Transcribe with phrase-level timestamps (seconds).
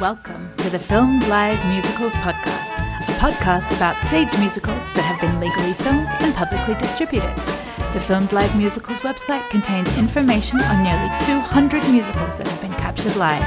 [0.00, 2.74] Welcome to the Filmed Live Musicals Podcast,
[3.08, 7.34] a podcast about stage musicals that have been legally filmed and publicly distributed.
[7.92, 13.16] The Filmed Live Musicals website contains information on nearly 200 musicals that have been captured
[13.16, 13.42] live.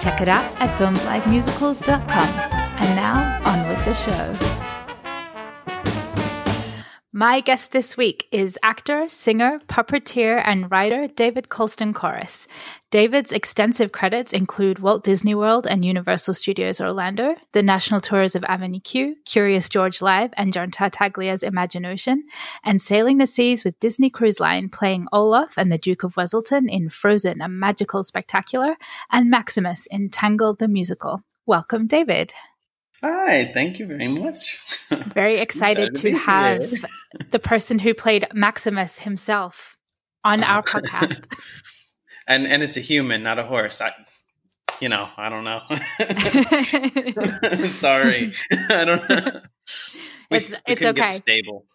[0.00, 2.28] Check it out at filmedlivemusicals.com.
[2.78, 4.57] And now, on with the show.
[7.18, 12.46] My guest this week is actor, singer, puppeteer, and writer David Colston Corris.
[12.92, 18.44] David's extensive credits include Walt Disney World and Universal Studios Orlando, the national tours of
[18.44, 22.22] Avenue Q, Curious George Live, and John Tartaglia's Imagination,
[22.62, 26.70] and sailing the seas with Disney Cruise Line, playing Olaf and the Duke of Weselton
[26.70, 28.76] in Frozen, a magical spectacular,
[29.10, 31.24] and Maximus in Tangled the Musical.
[31.46, 32.32] Welcome, David.
[33.02, 34.58] Hi, thank you very much.
[34.90, 36.74] Very excited, excited to, to have
[37.30, 39.76] the person who played Maximus himself
[40.24, 41.26] on our podcast.
[42.26, 43.80] and and it's a human, not a horse.
[43.80, 43.92] I,
[44.80, 45.60] you know, I don't know.
[47.68, 48.32] Sorry,
[48.70, 49.08] I don't.
[49.08, 49.40] know.
[50.30, 51.12] We, it's it's okay.
[51.12, 51.66] stable.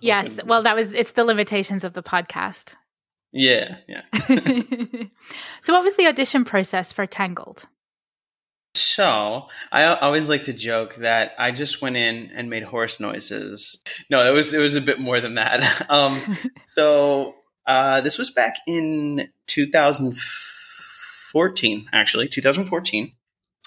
[0.00, 0.38] yes.
[0.44, 2.76] Well, that was it's the limitations of the podcast.
[3.32, 4.02] Yeah, yeah.
[5.60, 7.66] so, what was the audition process for Tangled?
[8.74, 13.82] So I always like to joke that I just went in and made horse noises.
[14.10, 15.86] No, it was it was a bit more than that.
[15.90, 16.20] Um,
[16.62, 17.34] so
[17.66, 23.12] uh, this was back in 2014, actually 2014,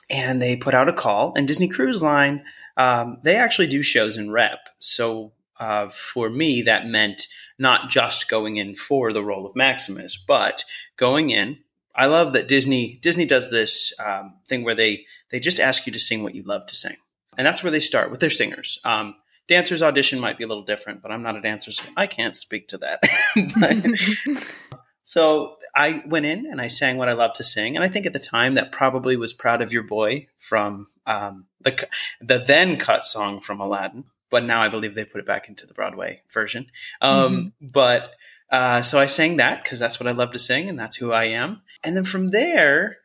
[0.10, 1.34] and they put out a call.
[1.36, 2.44] And Disney Cruise Line,
[2.78, 4.70] um, they actually do shows in rep.
[4.80, 7.28] So uh, for me, that meant
[7.60, 10.66] not just going in for the role of Maximus, but
[10.98, 11.60] going in
[11.96, 15.94] I love that Disney Disney does this um, thing where they they just ask you
[15.94, 16.96] to sing what you love to sing,
[17.38, 18.80] and that's where they start with their singers.
[18.84, 19.16] Um,
[19.48, 22.36] dancers audition might be a little different, but I'm not a dancer, so I can't
[22.36, 23.02] speak to that.
[24.36, 24.44] but,
[25.04, 28.06] so I went in and I sang what I love to sing, and I think
[28.06, 31.88] at the time that probably was "Proud of Your Boy" from um, the
[32.20, 35.66] the then cut song from Aladdin, but now I believe they put it back into
[35.66, 36.68] the Broadway version.
[37.02, 37.68] Um, mm-hmm.
[37.72, 38.14] But
[38.52, 41.12] uh, so I sang that because that's what I love to sing and that's who
[41.12, 41.62] I am.
[41.84, 42.98] And then from there,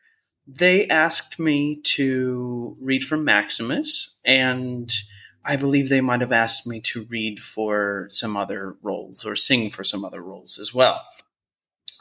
[0.47, 4.91] they asked me to read for Maximus, and
[5.45, 9.69] I believe they might have asked me to read for some other roles or sing
[9.69, 11.01] for some other roles as well.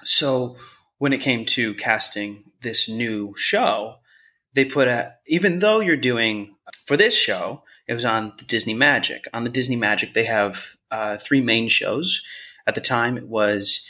[0.02, 0.56] So
[0.98, 3.96] when it came to casting this new show,
[4.54, 6.54] they put a, even though you're doing
[6.86, 9.26] for this show, it was on the Disney Magic.
[9.32, 12.22] On the Disney Magic, they have uh, three main shows
[12.70, 13.84] at the time, it was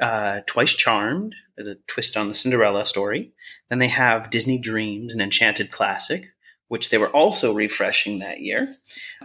[0.00, 3.32] uh, Twice Charmed, as a twist on the Cinderella story.
[3.68, 6.24] Then they have Disney Dreams, an Enchanted classic,
[6.66, 8.74] which they were also refreshing that year.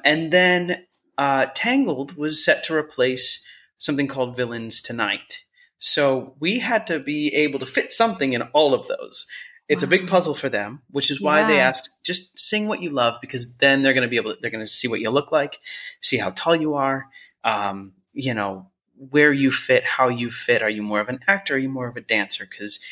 [0.06, 0.86] And then
[1.18, 3.44] uh, Tangled was set to replace
[3.80, 5.46] something called Villains Tonight.
[5.80, 9.26] So we had to be able to fit something in all of those.
[9.68, 9.88] It's wow.
[9.88, 11.48] a big puzzle for them, which is why yeah.
[11.48, 14.38] they asked just sing what you love because then they're going to be able to,
[14.40, 15.58] they're going to see what you look like,
[16.02, 17.08] see how tall you are,
[17.44, 18.71] um, you know,
[19.10, 20.62] where you fit, how you fit.
[20.62, 21.56] Are you more of an actor?
[21.56, 22.46] Are you more of a dancer?
[22.50, 22.86] Because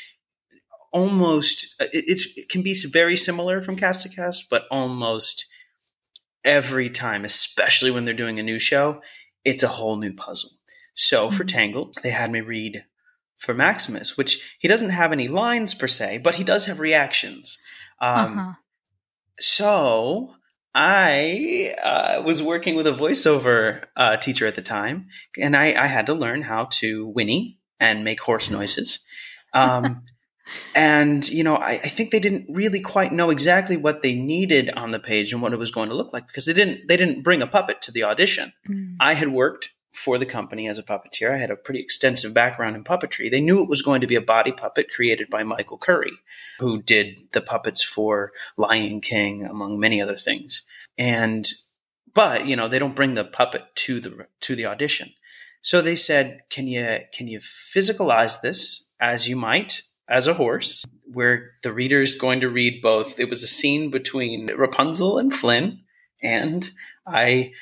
[0.91, 5.45] almost it, it can be very similar from cast to cast, but almost
[6.43, 9.01] every time, especially when they're doing a new show,
[9.45, 10.51] it's a whole new puzzle.
[10.95, 11.55] So for mm-hmm.
[11.55, 12.85] Tangled, they had me read
[13.37, 17.59] for Maximus, which he doesn't have any lines per se, but he does have reactions.
[18.01, 18.53] Um, uh-huh.
[19.39, 20.35] So
[20.81, 25.07] I uh, was working with a voiceover uh, teacher at the time,
[25.37, 29.03] and I, I, had to learn how to whinny and make horse noises.
[29.53, 30.03] Um,
[30.75, 34.69] and you know, I, I, think they didn't really quite know exactly what they needed
[34.77, 36.95] on the page and what it was going to look like because they didn't they
[36.95, 38.53] didn't bring a puppet to the audition.
[38.69, 38.95] Mm.
[39.01, 41.31] I had worked for the company as a puppeteer.
[41.31, 43.29] I had a pretty extensive background in puppetry.
[43.29, 46.13] They knew it was going to be a body puppet created by Michael Curry,
[46.59, 50.65] who did the puppets for Lion King, among many other things.
[50.97, 51.47] And
[52.13, 55.13] but you know they don't bring the puppet to the to the audition.
[55.61, 60.85] So they said, "Can you can you physicalize this as you might as a horse?"
[61.11, 63.19] Where the reader is going to read both.
[63.19, 65.81] It was a scene between Rapunzel and Flynn,
[66.21, 66.69] and
[67.07, 67.53] I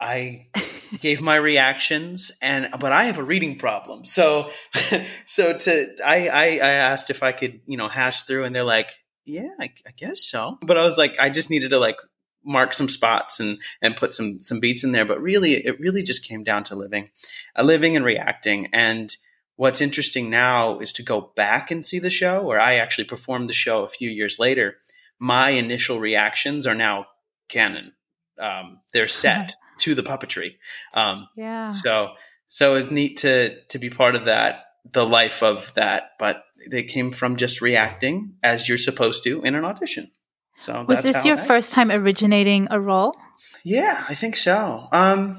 [0.00, 0.48] I
[0.98, 4.04] gave my reactions and but I have a reading problem.
[4.04, 4.50] So
[5.24, 8.64] so to I, I, I asked if I could, you know, hash through and they're
[8.64, 8.90] like,
[9.24, 10.58] yeah, I, I, guess so.
[10.62, 11.98] But I was like, I just needed to like
[12.44, 15.04] mark some spots and and put some some beats in there.
[15.04, 17.10] But really it really just came down to living.
[17.56, 18.68] Uh, living and reacting.
[18.72, 19.14] And
[19.56, 23.48] what's interesting now is to go back and see the show, where I actually performed
[23.48, 24.76] the show a few years later.
[25.18, 27.06] My initial reactions are now
[27.48, 27.92] canon.
[28.38, 30.56] Um, they're set to the puppetry.
[30.94, 31.70] Um, yeah.
[31.70, 32.12] So
[32.48, 36.82] so it's neat to to be part of that the life of that, but they
[36.82, 40.10] came from just reacting as you're supposed to in an audition.
[40.58, 43.16] So was this your I, first time originating a role?
[43.64, 44.88] Yeah, I think so.
[44.92, 45.36] Um,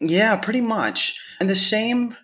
[0.00, 1.18] yeah, pretty much.
[1.40, 2.16] And the same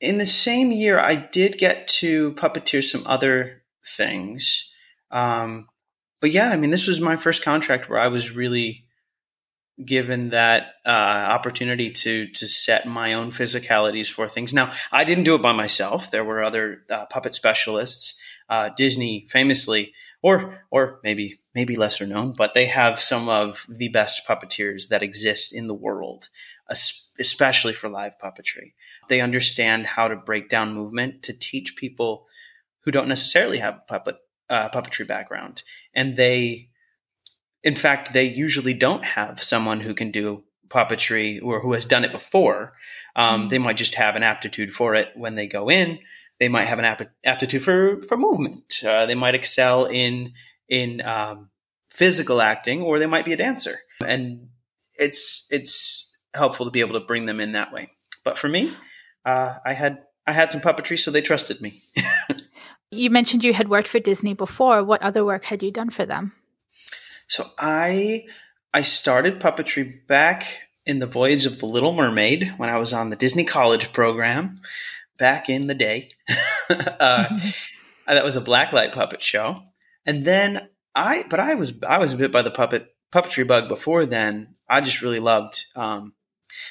[0.00, 3.62] in the same year, I did get to puppeteer some other
[3.96, 4.72] things.
[5.10, 5.68] Um,
[6.20, 8.85] but yeah, I mean, this was my first contract where I was really
[9.84, 14.54] given that uh, opportunity to to set my own physicalities for things.
[14.54, 16.10] Now, I didn't do it by myself.
[16.10, 18.22] There were other uh, puppet specialists.
[18.48, 19.92] Uh, Disney famously,
[20.22, 25.02] or or maybe maybe lesser known, but they have some of the best puppeteers that
[25.02, 26.28] exist in the world,
[26.70, 28.74] especially for live puppetry.
[29.08, 32.26] They understand how to break down movement to teach people
[32.84, 34.16] who don't necessarily have puppet
[34.48, 36.68] uh, puppetry background, and they
[37.66, 42.04] in fact, they usually don't have someone who can do puppetry or who has done
[42.04, 42.74] it before.
[43.16, 43.48] Um, mm-hmm.
[43.48, 45.98] They might just have an aptitude for it when they go in.
[46.38, 48.84] They might have an ap- aptitude for for movement.
[48.86, 50.34] Uh, they might excel in
[50.68, 51.50] in um,
[51.90, 53.74] physical acting, or they might be a dancer.
[54.04, 54.48] And
[54.94, 57.88] it's it's helpful to be able to bring them in that way.
[58.22, 58.74] But for me,
[59.24, 61.82] uh, I had I had some puppetry, so they trusted me.
[62.92, 64.84] you mentioned you had worked for Disney before.
[64.84, 66.32] What other work had you done for them?
[67.26, 68.26] So I
[68.72, 70.44] I started puppetry back
[70.84, 74.60] in the Voyage of the Little Mermaid when I was on the Disney College program
[75.18, 76.10] back in the day.
[77.00, 77.26] uh,
[78.06, 79.62] that was a blacklight puppet show,
[80.04, 84.06] and then I but I was I was bit by the puppet puppetry bug before
[84.06, 84.54] then.
[84.68, 85.64] I just really loved.
[85.74, 86.14] Um,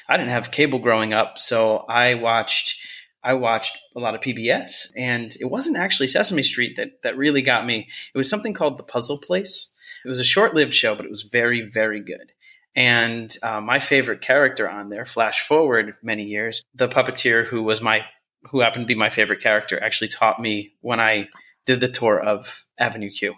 [0.08, 2.80] I didn't have cable growing up, so I watched.
[3.22, 7.42] I watched a lot of PBS, and it wasn't actually Sesame Street that that really
[7.42, 7.88] got me.
[8.14, 9.75] It was something called The Puzzle Place,
[10.06, 12.32] it was a short lived show, but it was very, very good.
[12.76, 17.82] And uh, my favorite character on there, flash forward many years, the puppeteer who was
[17.82, 18.04] my,
[18.50, 21.28] who happened to be my favorite character, actually taught me when I
[21.64, 23.34] did the tour of Avenue Q.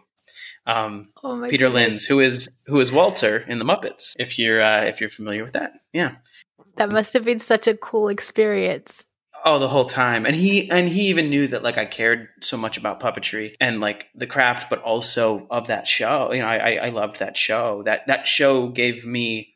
[0.67, 4.13] Um, oh Peter Linz, who is who is Walter in the Muppets.
[4.19, 6.17] If you're uh, if you're familiar with that, yeah,
[6.77, 9.07] that must have been such a cool experience.
[9.45, 10.27] Oh, the whole time.
[10.27, 13.81] And he and he even knew that like I cared so much about puppetry and
[13.81, 16.33] like the craft, but also of that show.
[16.33, 17.83] You know, I I loved that show.
[17.85, 19.55] That that show gave me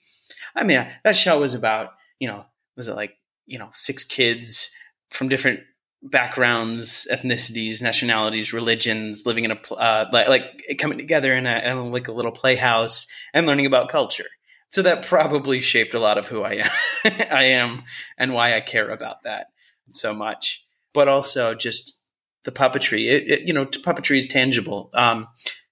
[0.55, 2.45] I mean, that show was about, you know,
[2.77, 3.15] was it like,
[3.47, 4.75] you know, six kids
[5.11, 5.61] from different
[6.03, 11.93] backgrounds, ethnicities, nationalities, religions, living in a uh, like, like coming together in a in
[11.93, 14.27] like a little playhouse and learning about culture.
[14.71, 16.71] So that probably shaped a lot of who I am,
[17.31, 17.83] I am,
[18.17, 19.49] and why I care about that
[19.91, 22.03] so much, but also just
[22.45, 23.11] the puppetry.
[23.11, 24.91] It, it, you know, puppetry is tangible.
[24.95, 25.29] Um,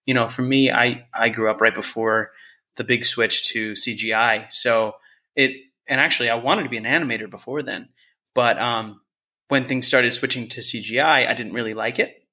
[0.06, 2.30] you know, for me, I I grew up right before
[2.76, 4.96] the big switch to CGI, so
[5.36, 5.56] it
[5.88, 7.88] and actually I wanted to be an animator before then,
[8.34, 9.00] but um,
[9.48, 12.24] when things started switching to CGI, I didn't really like it.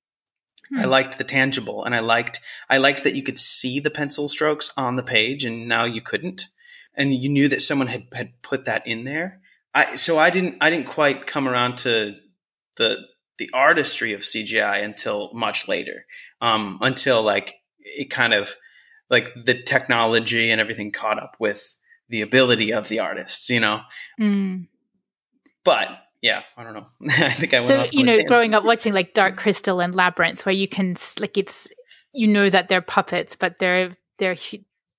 [0.70, 0.80] Hmm.
[0.80, 2.40] I liked the tangible, and I liked
[2.70, 6.02] I liked that you could see the pencil strokes on the page, and now you
[6.02, 6.48] couldn't,
[6.96, 9.42] and you knew that someone had had put that in there.
[9.74, 12.16] I so I didn't I didn't quite come around to
[12.78, 12.98] the
[13.38, 16.06] the artistry of CGI until much later.
[16.42, 18.54] Um, until like it kind of
[19.10, 21.78] like the technology and everything caught up with
[22.10, 23.82] the ability of the artists, you know.
[24.20, 24.68] Mm.
[25.64, 25.90] But
[26.22, 26.86] yeah, I don't know.
[27.08, 30.46] I think I went so you know, growing up watching like Dark Crystal and Labyrinth,
[30.46, 31.68] where you can like it's
[32.14, 34.38] you know that they're puppets, but they're they're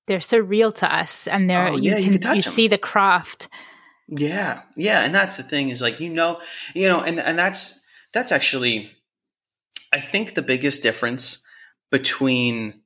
[0.06, 2.78] they're so real to us, and they're oh, you yeah, can you, you see the
[2.78, 3.48] craft
[4.08, 6.40] yeah, yeah, and that's the thing is like you know,
[6.74, 8.90] you know, and and that's that's actually,
[9.92, 11.46] I think the biggest difference
[11.90, 12.80] between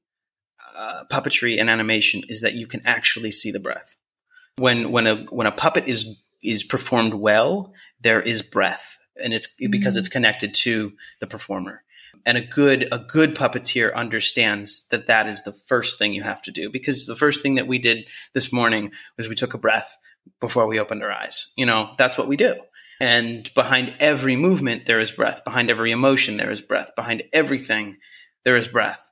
[0.77, 3.95] uh, puppetry and animation is that you can actually see the breath.
[4.57, 9.55] When when a when a puppet is is performed well, there is breath, and it's
[9.71, 11.85] because it's connected to the performer
[12.25, 16.43] and a good a good puppeteer understands that that is the first thing you have
[16.43, 16.71] to do.
[16.71, 19.99] Because the first thing that we did this morning was we took a breath
[20.41, 21.53] before we opened our eyes.
[21.57, 22.55] You know that's what we do.
[23.01, 25.45] And behind every movement there is breath.
[25.45, 26.95] Behind every emotion there is breath.
[26.95, 27.97] Behind everything
[28.45, 29.11] there is breath.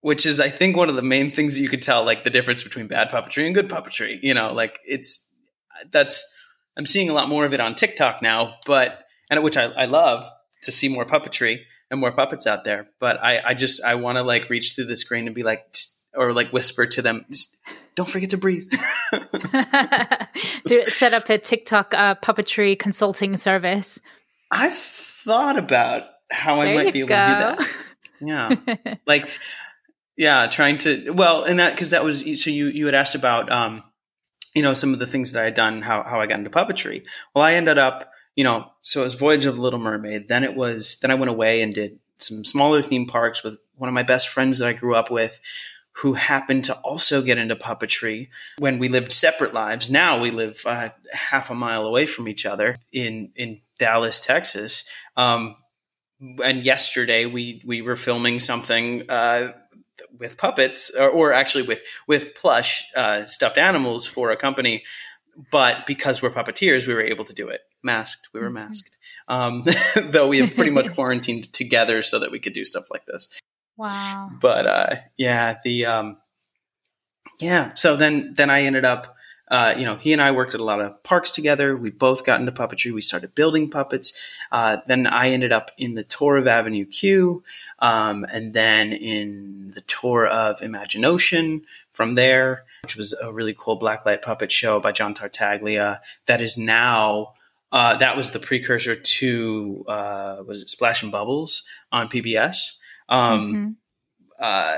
[0.00, 2.30] Which is i think one of the main things that you could tell like the
[2.30, 5.34] difference between bad puppetry and good puppetry you know like it's
[5.90, 6.24] that's
[6.76, 9.86] i'm seeing a lot more of it on tiktok now but and which i, I
[9.86, 10.24] love
[10.62, 12.88] to see more puppetry and more puppets out there.
[12.98, 15.66] But I, I just I want to like reach through the screen and be like,
[16.14, 17.24] or like whisper to them,
[17.94, 18.70] don't forget to breathe.
[20.66, 24.00] Do set up a TikTok uh, puppetry consulting service.
[24.50, 27.16] I've thought about how there I might be able go.
[27.16, 27.68] to do that.
[28.20, 29.28] Yeah, like
[30.16, 33.50] yeah, trying to well, and that because that was so you you had asked about
[33.50, 33.82] um
[34.54, 36.50] you know some of the things that I had done how how I got into
[36.50, 37.06] puppetry.
[37.34, 40.28] Well, I ended up you know, so it was Voyage of Little Mermaid.
[40.28, 43.88] Then it was, then I went away and did some smaller theme parks with one
[43.88, 45.40] of my best friends that I grew up with
[46.02, 48.28] who happened to also get into puppetry
[48.58, 49.90] when we lived separate lives.
[49.90, 54.84] Now we live uh, half a mile away from each other in, in Dallas, Texas.
[55.16, 55.56] Um,
[56.44, 59.50] and yesterday we, we were filming something, uh,
[60.16, 64.84] with puppets or, or, actually with, with plush, uh, stuffed animals for a company.
[65.50, 68.28] But because we're puppeteers, we were able to do it masked.
[68.32, 68.54] We were mm-hmm.
[68.54, 69.62] masked, um,
[70.10, 73.28] though we have pretty much quarantined together so that we could do stuff like this.
[73.76, 74.30] Wow.
[74.40, 76.16] But uh, yeah, the um,
[77.40, 77.74] yeah.
[77.74, 79.14] So then then I ended up.
[79.50, 81.74] Uh, you know, he and I worked at a lot of parks together.
[81.74, 82.92] We both got into puppetry.
[82.92, 84.12] We started building puppets.
[84.52, 87.42] Uh, then I ended up in the tour of Avenue Q,
[87.78, 91.62] um, and then in the tour of Imagination
[91.98, 96.56] from there, which was a really cool blacklight puppet show by John Tartaglia that is
[96.56, 97.32] now
[97.72, 102.78] uh, that was the precursor to uh, was it Splash and Bubbles on PBS.
[103.08, 103.70] Um, mm-hmm.
[104.38, 104.76] uh,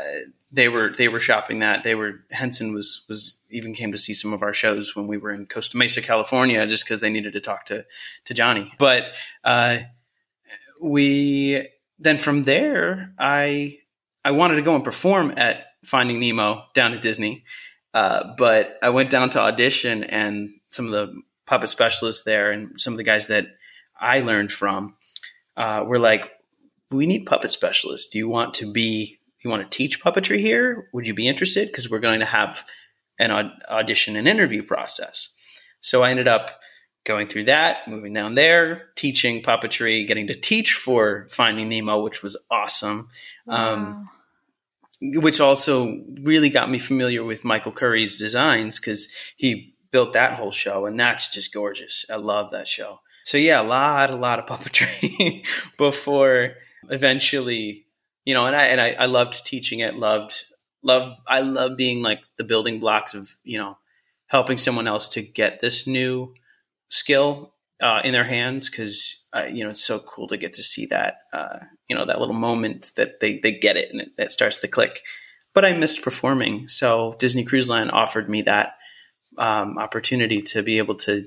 [0.51, 1.85] they were they were shopping that.
[1.85, 5.19] They were Henson was was even came to see some of our shows when we
[5.19, 7.85] were in Costa Mesa, California, just because they needed to talk to
[8.25, 8.73] to Johnny.
[8.79, 9.05] But
[9.45, 9.81] uh,
[10.83, 13.77] we then from there, I
[14.25, 17.45] I wanted to go and perform at Finding Nemo down at Disney.
[17.93, 22.81] Uh, but I went down to audition, and some of the puppet specialists there and
[22.81, 23.47] some of the guys that
[24.01, 24.95] I learned from
[25.57, 26.31] uh, were like,
[26.91, 28.09] we need puppet specialists.
[28.09, 30.89] Do you want to be, you want to teach puppetry here?
[30.93, 31.67] Would you be interested?
[31.67, 32.65] Because we're going to have
[33.19, 33.31] an
[33.69, 35.61] audition and interview process.
[35.81, 36.61] So I ended up
[37.05, 42.23] going through that, moving down there, teaching puppetry, getting to teach for Finding Nemo, which
[42.23, 43.09] was awesome.
[43.47, 43.75] Wow.
[43.75, 44.11] Um,
[45.01, 50.51] which also really got me familiar with Michael Curry's designs because he built that whole
[50.51, 52.05] show, and that's just gorgeous.
[52.11, 53.01] I love that show.
[53.25, 55.47] So yeah, a lot, a lot of puppetry
[55.79, 56.55] before
[56.89, 57.87] eventually,
[58.25, 59.97] you know, and I and I, I loved teaching it.
[59.97, 60.45] Loved,
[60.83, 63.79] love I love being like the building blocks of you know
[64.27, 66.35] helping someone else to get this new
[66.89, 70.63] skill uh, in their hands because uh, you know it's so cool to get to
[70.63, 71.59] see that uh,
[71.91, 74.69] you know that little moment that they they get it and it, it starts to
[74.69, 75.03] click.
[75.53, 78.77] But I missed performing, so Disney Cruise Line offered me that
[79.37, 81.25] um, opportunity to be able to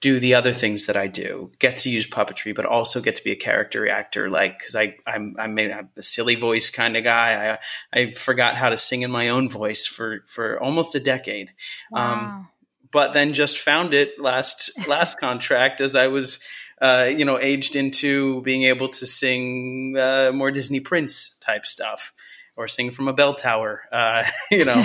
[0.00, 3.24] do the other things that I do, get to use puppetry, but also get to
[3.24, 4.30] be a character actor.
[4.30, 7.58] Like, because I I'm I'm a silly voice kind of guy.
[7.94, 11.52] I I forgot how to sing in my own voice for for almost a decade.
[11.94, 12.12] Um, wow.
[12.12, 12.48] Um,
[12.92, 16.40] but then just found it last last contract as I was.
[16.80, 22.12] Uh, you know, aged into being able to sing uh, more Disney Prince type stuff,
[22.56, 23.82] or sing from a bell tower.
[23.92, 24.82] Uh, you know,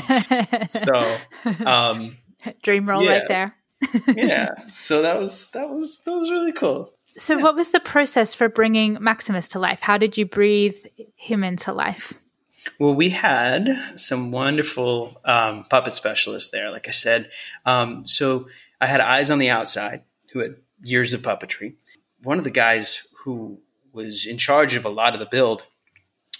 [0.69, 1.05] so
[1.65, 2.17] um,
[2.61, 3.11] Dream role yeah.
[3.11, 3.55] right there.
[4.07, 4.55] yeah.
[4.69, 6.93] So that was that was that was really cool.
[7.17, 7.43] So yeah.
[7.43, 9.81] what was the process for bringing Maximus to life?
[9.81, 10.77] How did you breathe
[11.15, 12.13] him into life?
[12.79, 17.29] Well, we had some wonderful um, puppet specialists there, like I said.
[17.65, 18.47] Um, so
[18.81, 21.75] I had eyes on the outside who had years of puppetry.
[22.25, 23.61] One of the guys who
[23.93, 25.67] was in charge of a lot of the build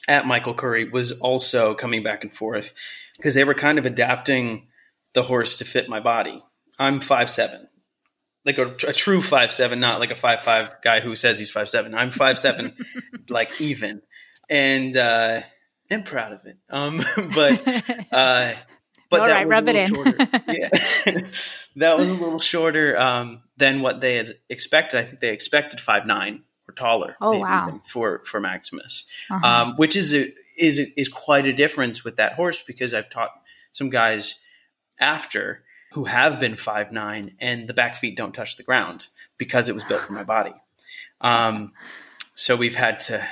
[0.08, 2.74] at Michael Curry was also coming back and forth
[3.18, 4.66] because they were kind of adapting
[5.14, 6.44] the horse to fit my body.
[6.80, 7.68] I'm five seven,
[8.46, 11.52] like a, a true five seven, not like a five five guy who says he's
[11.52, 11.94] five seven.
[11.94, 12.74] I'm five seven,
[13.30, 14.02] like even,
[14.50, 15.42] and uh,
[15.92, 16.58] I'm proud of it.
[16.68, 17.00] Um,
[17.36, 18.52] but uh,
[19.16, 20.54] but All that right, was rub a it in.
[20.56, 21.20] yeah,
[21.78, 25.00] that was a little shorter um, than what they had expected.
[25.00, 27.16] I think they expected five nine or taller.
[27.22, 27.82] Oh wow!
[27.86, 29.48] For for Maximus, uh-huh.
[29.48, 30.28] um, which is a,
[30.60, 33.32] is a, is quite a difference with that horse because I've taught
[33.72, 34.42] some guys
[35.00, 39.08] after who have been five nine and the back feet don't touch the ground
[39.38, 40.54] because it was built for my body.
[41.22, 41.72] Um,
[42.34, 43.26] so we've had to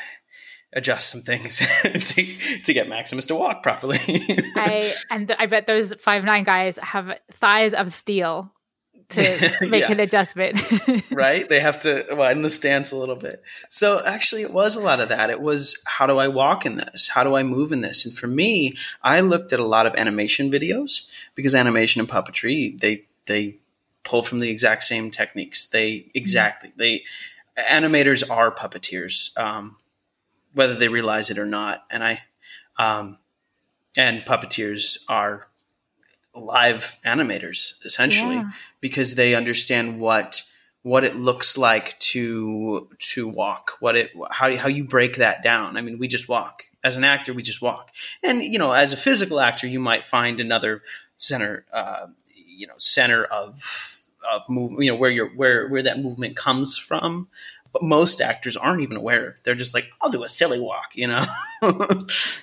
[0.75, 3.97] adjust some things to, to get Maximus to walk properly.
[4.55, 8.51] I and th- I bet those five nine guys have thighs of steel
[9.09, 9.91] to make yeah.
[9.91, 10.59] an adjustment.
[11.11, 11.47] right?
[11.47, 13.43] They have to widen the stance a little bit.
[13.69, 15.29] So actually, it was a lot of that.
[15.29, 17.09] It was how do I walk in this?
[17.09, 18.05] How do I move in this?
[18.05, 22.79] And for me, I looked at a lot of animation videos because animation and puppetry
[22.79, 23.55] they they
[24.03, 25.67] pull from the exact same techniques.
[25.67, 26.79] They exactly mm-hmm.
[26.79, 27.03] they
[27.57, 29.77] animators are puppeteers, um,
[30.53, 31.83] whether they realize it or not.
[31.89, 32.21] And I
[32.77, 33.17] um,
[33.97, 35.47] and puppeteers are
[36.35, 38.51] live animators essentially yeah.
[38.81, 40.41] because they understand what
[40.81, 45.77] what it looks like to to walk what it how, how you break that down
[45.77, 47.91] i mean we just walk as an actor we just walk
[48.23, 50.81] and you know as a physical actor you might find another
[51.15, 53.93] center uh, you know center of
[54.31, 57.27] of move, you know, where you're where where that movement comes from.
[57.73, 59.35] But most actors aren't even aware.
[59.43, 61.25] They're just like, I'll do a silly walk, you know.
[61.63, 61.97] uh,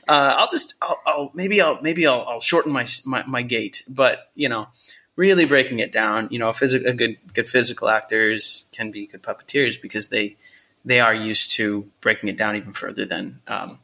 [0.08, 4.30] I'll just, I'll, I'll, maybe I'll maybe I'll, I'll shorten my, my my gait, but
[4.34, 4.66] you know,
[5.14, 6.28] really breaking it down.
[6.30, 10.36] You know, a, phys- a good good physical actors can be good puppeteers because they
[10.84, 13.78] they are used to breaking it down even further than um,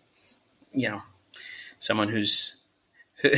[0.73, 1.03] you know
[1.79, 2.63] someone who's
[3.21, 3.31] who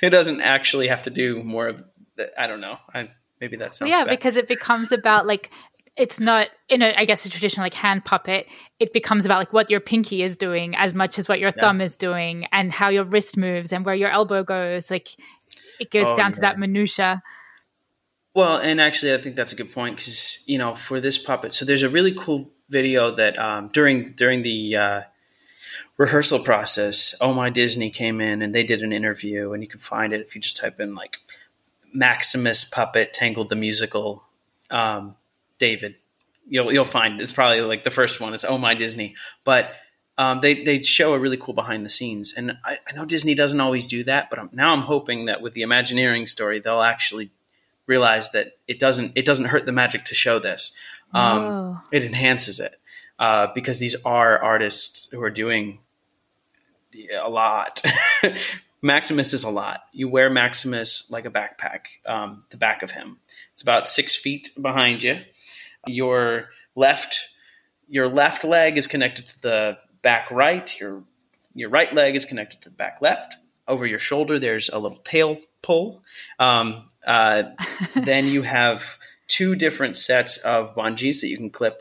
[0.10, 1.84] doesn't actually have to do more of
[2.36, 2.78] I don't know.
[2.94, 3.08] I,
[3.40, 4.10] maybe that sounds yeah bad.
[4.10, 5.50] because it becomes about like
[5.96, 8.46] it's not in a I guess a traditional like hand puppet.
[8.78, 11.60] It becomes about like what your pinky is doing as much as what your Yeah.
[11.62, 14.90] thumb is doing and how your wrist moves and where your elbow goes.
[14.90, 15.08] Like
[15.80, 16.50] it goes Oh, down to yeah.
[16.50, 17.22] that minutia.
[18.34, 21.54] Well, and actually, I think that's a good point because you know, for this puppet,
[21.54, 25.00] so there's a really cool video that um, during during the uh,
[25.96, 29.80] rehearsal process, Oh My Disney came in and they did an interview, and you can
[29.80, 31.16] find it if you just type in like
[31.94, 34.22] Maximus puppet Tangled the musical,
[34.70, 35.14] um,
[35.58, 35.96] David.
[36.48, 38.34] You'll you'll find it's probably like the first one.
[38.34, 39.72] It's Oh My Disney, but
[40.18, 43.34] um, they they show a really cool behind the scenes, and I, I know Disney
[43.34, 46.82] doesn't always do that, but I'm, now I'm hoping that with the Imagineering story, they'll
[46.82, 47.30] actually
[47.86, 50.78] realize that it doesn't it doesn't hurt the magic to show this.
[51.12, 51.80] Um, Oh.
[51.92, 52.76] It enhances it
[53.18, 55.80] uh, because these are artists who are doing
[57.20, 57.82] a lot.
[58.82, 59.82] Maximus is a lot.
[59.92, 61.86] You wear Maximus like a backpack.
[62.06, 63.18] Um, the back of him.
[63.52, 65.20] It's about six feet behind you.
[65.86, 67.30] Your left
[67.88, 70.78] your left leg is connected to the back right.
[70.80, 71.04] Your
[71.54, 73.36] your right leg is connected to the back left.
[73.68, 76.02] Over your shoulder, there's a little tail pull.
[76.38, 77.44] Um, uh,
[77.94, 81.80] then you have two different sets of bungees that you can clip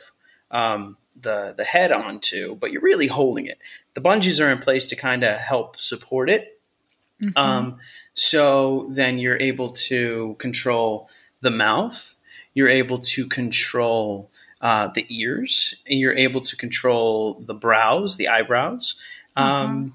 [0.49, 3.59] um, the the head onto, but you're really holding it.
[3.93, 6.59] The bungees are in place to kind of help support it.
[7.35, 7.77] Um,
[8.13, 11.09] so then you're able to control
[11.41, 12.14] the mouth.
[12.55, 14.31] You're able to control
[14.61, 15.75] uh, the ears.
[15.87, 18.95] And you're able to control the brows, the eyebrows.
[19.35, 19.93] Um,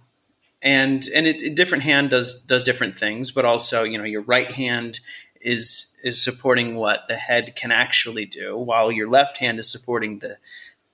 [0.63, 4.23] and and it, a different hand does does different things, but also you know your
[4.23, 5.01] right hand
[5.41, 10.19] is is supporting what the head can actually do, while your left hand is supporting
[10.19, 10.37] the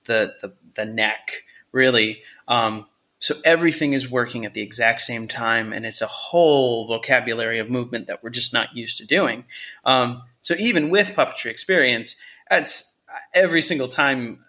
[0.05, 2.23] the the, the neck really.
[2.47, 2.85] Um,
[3.19, 7.69] so everything is working at the exact same time, and it's a whole vocabulary of
[7.69, 9.45] movement that we're just not used to doing.
[9.85, 12.15] Um, so even with puppetry experience,
[12.49, 13.01] that's
[13.33, 14.43] every single time.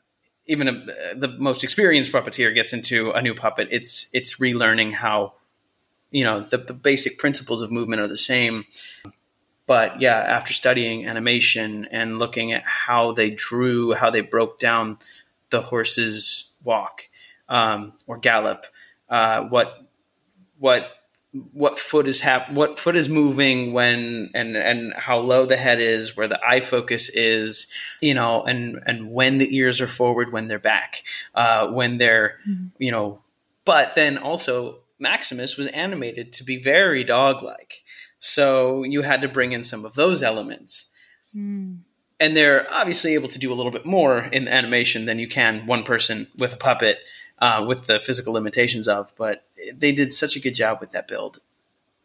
[0.50, 5.34] Even a, the most experienced puppeteer gets into a new puppet, it's it's relearning how,
[6.10, 8.64] you know, the, the basic principles of movement are the same.
[9.66, 14.96] But yeah, after studying animation and looking at how they drew, how they broke down
[15.50, 17.02] the horse's walk
[17.48, 18.66] um, or gallop,
[19.08, 19.86] uh, what
[20.58, 20.90] what
[21.52, 25.78] what foot is hap- what foot is moving when and and how low the head
[25.78, 30.32] is, where the eye focus is, you know, and and when the ears are forward,
[30.32, 31.02] when they're back,
[31.34, 32.38] uh, when they're
[32.78, 33.20] you know,
[33.64, 37.84] but then also Maximus was animated to be very dog like,
[38.18, 40.94] so you had to bring in some of those elements.
[41.36, 41.80] Mm.
[42.18, 45.66] and they're obviously able to do a little bit more in animation than you can
[45.66, 47.00] one person with a puppet
[47.40, 51.08] uh, with the physical limitations of but they did such a good job with that
[51.08, 51.38] build.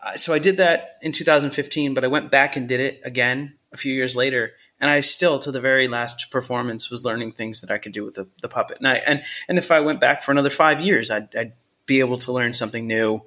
[0.02, 3.58] Uh, so i did that in 2015 but i went back and did it again
[3.72, 7.62] a few years later and i still to the very last performance was learning things
[7.62, 8.78] that i could do with the, the puppet.
[8.78, 11.54] And, I, and and if i went back for another five years I'd, I'd
[11.86, 13.22] be able to learn something new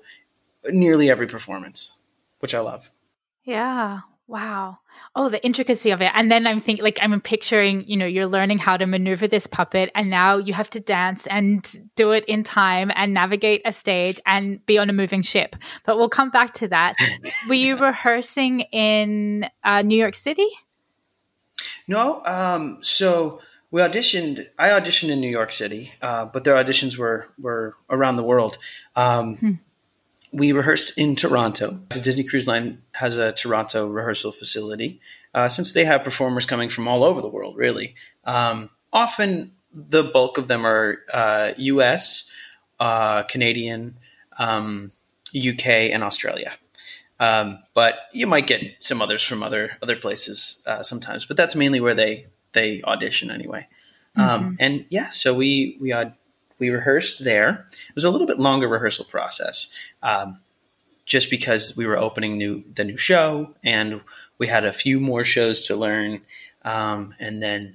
[0.71, 1.99] nearly every performance
[2.41, 2.91] which i love.
[3.45, 4.01] Yeah.
[4.29, 4.79] Wow.
[5.15, 6.11] Oh, the intricacy of it.
[6.15, 9.47] And then I'm thinking, like, I'm picturing, you know, you're learning how to maneuver this
[9.47, 13.71] puppet, and now you have to dance and do it in time and navigate a
[13.71, 15.55] stage and be on a moving ship.
[15.85, 16.97] But we'll come back to that.
[17.49, 20.49] Were you rehearsing in uh, New York City?
[21.87, 24.45] No, um, so we auditioned.
[24.59, 28.59] I auditioned in New York City, uh, but their auditions were were around the world.
[28.97, 29.61] Um,
[30.37, 31.81] We rehearsed in Toronto.
[31.89, 35.01] Disney Cruise Line has a Toronto rehearsal facility.
[35.35, 37.95] Uh, since they have performers coming from all over the world, really.
[38.25, 42.31] Um, often the bulk of them are uh, U.S.,
[42.81, 43.99] uh, Canadian,
[44.39, 44.91] um,
[45.35, 46.53] UK, and Australia.
[47.19, 51.25] Um, but you might get some others from other other places uh, sometimes.
[51.25, 53.69] But that's mainly where they they audition anyway.
[54.17, 56.15] Um, and yeah, so we we aud-
[56.59, 57.67] we rehearsed there.
[57.71, 60.39] It was a little bit longer rehearsal process, um,
[61.05, 64.01] just because we were opening new the new show, and
[64.39, 66.23] we had a few more shows to learn,
[66.65, 67.75] um, and then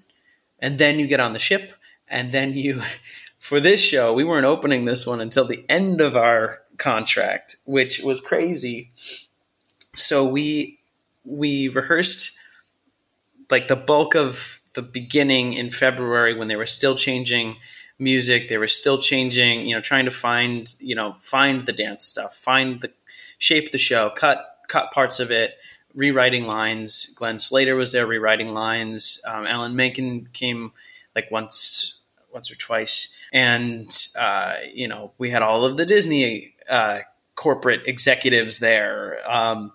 [0.59, 1.73] and then you get on the ship,
[2.09, 2.81] and then you
[3.39, 8.01] for this show we weren't opening this one until the end of our contract, which
[8.01, 8.91] was crazy.
[9.93, 10.79] So we
[11.23, 12.37] we rehearsed
[13.49, 17.57] like the bulk of the beginning in February when they were still changing
[18.01, 22.03] music, they were still changing, you know, trying to find, you know, find the dance
[22.03, 22.91] stuff, find the
[23.37, 25.55] shape the show, cut cut parts of it,
[25.93, 27.13] rewriting lines.
[27.15, 29.21] Glenn Slater was there rewriting lines.
[29.27, 30.71] Um, Alan Menken came
[31.15, 32.01] like once
[32.33, 36.99] once or twice, and uh, you know we had all of the Disney uh,
[37.35, 39.19] corporate executives there.
[39.29, 39.73] Um,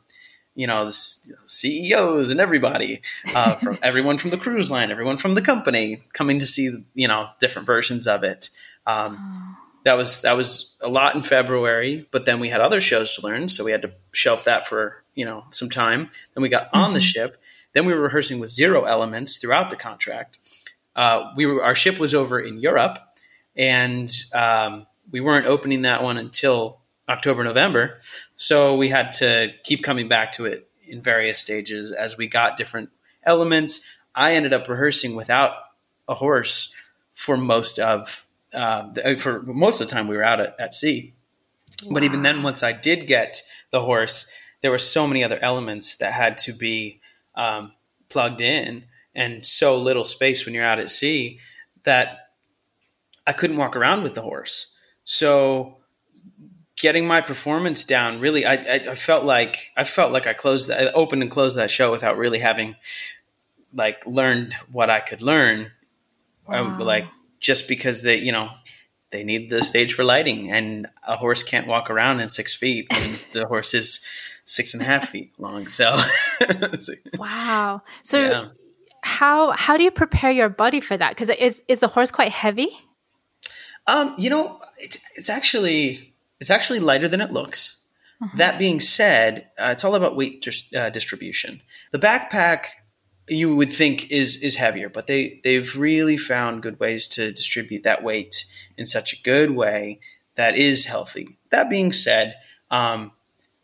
[0.57, 3.03] you know, the CEOs and everybody,
[3.35, 7.07] uh, from everyone from the cruise line, everyone from the company coming to see, you
[7.07, 8.51] know, different versions of it.
[8.87, 9.63] Um, oh.
[9.85, 13.23] That was that was a lot in February, but then we had other shows to
[13.23, 16.09] learn, so we had to shelf that for you know some time.
[16.35, 16.95] Then we got on mm-hmm.
[16.95, 17.37] the ship.
[17.73, 20.41] Then we were rehearsing with zero elements throughout the contract.
[20.97, 22.99] Uh, we were our ship was over in Europe,
[23.55, 28.01] and um, we weren't opening that one until October, November.
[28.37, 32.57] So we had to keep coming back to it in various stages as we got
[32.57, 32.91] different
[33.25, 33.89] elements.
[34.15, 35.53] I ended up rehearsing without
[36.09, 36.75] a horse
[37.15, 40.75] for most of uh, the, for most of the time we were out at, at
[40.75, 41.15] sea.
[41.85, 41.95] Wow.
[41.95, 45.97] But even then, once I did get the horse, there were so many other elements
[45.97, 47.01] that had to be
[47.35, 47.73] um,
[48.09, 51.39] plugged in, and so little space when you're out at sea
[51.83, 52.31] that
[53.27, 54.77] I couldn't walk around with the horse.
[55.05, 55.79] So
[56.77, 60.69] getting my performance down really I, I, I, felt like i felt like i closed
[60.69, 62.77] that I opened and closed that show without really having
[63.73, 65.73] like learned what i could learn.
[66.47, 66.79] Wow.
[66.79, 67.07] like
[67.41, 68.51] just because they you know
[69.11, 72.87] they need the stage for lighting and a horse can't walk around in six feet
[72.91, 74.05] when the horse is
[74.45, 75.97] six and a half feet long so.
[77.19, 77.83] Wow.
[78.03, 78.49] So yeah.
[79.03, 81.11] how how do you prepare your body for that?
[81.11, 82.69] Because is is the horse quite heavy?
[83.87, 87.85] Um you know it's it's actually it's actually lighter than it looks.
[88.23, 88.37] Uh-huh.
[88.37, 91.61] That being said, uh, it's all about weight dis- uh, distribution.
[91.93, 92.67] The backpack
[93.29, 97.83] you would think is is heavier, but they they've really found good ways to distribute
[97.83, 98.45] that weight
[98.77, 100.01] in such a good way
[100.37, 101.39] that is healthy.
[101.51, 102.37] That being said,
[102.71, 103.13] um,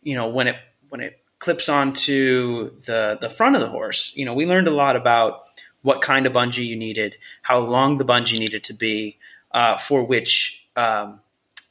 [0.03, 0.57] you know when it
[0.89, 4.73] when it clips onto the the front of the horse, you know we learned a
[4.73, 5.43] lot about
[5.83, 9.19] what kind of bungee you needed, how long the bungee needed to be
[9.53, 11.21] uh, for which um,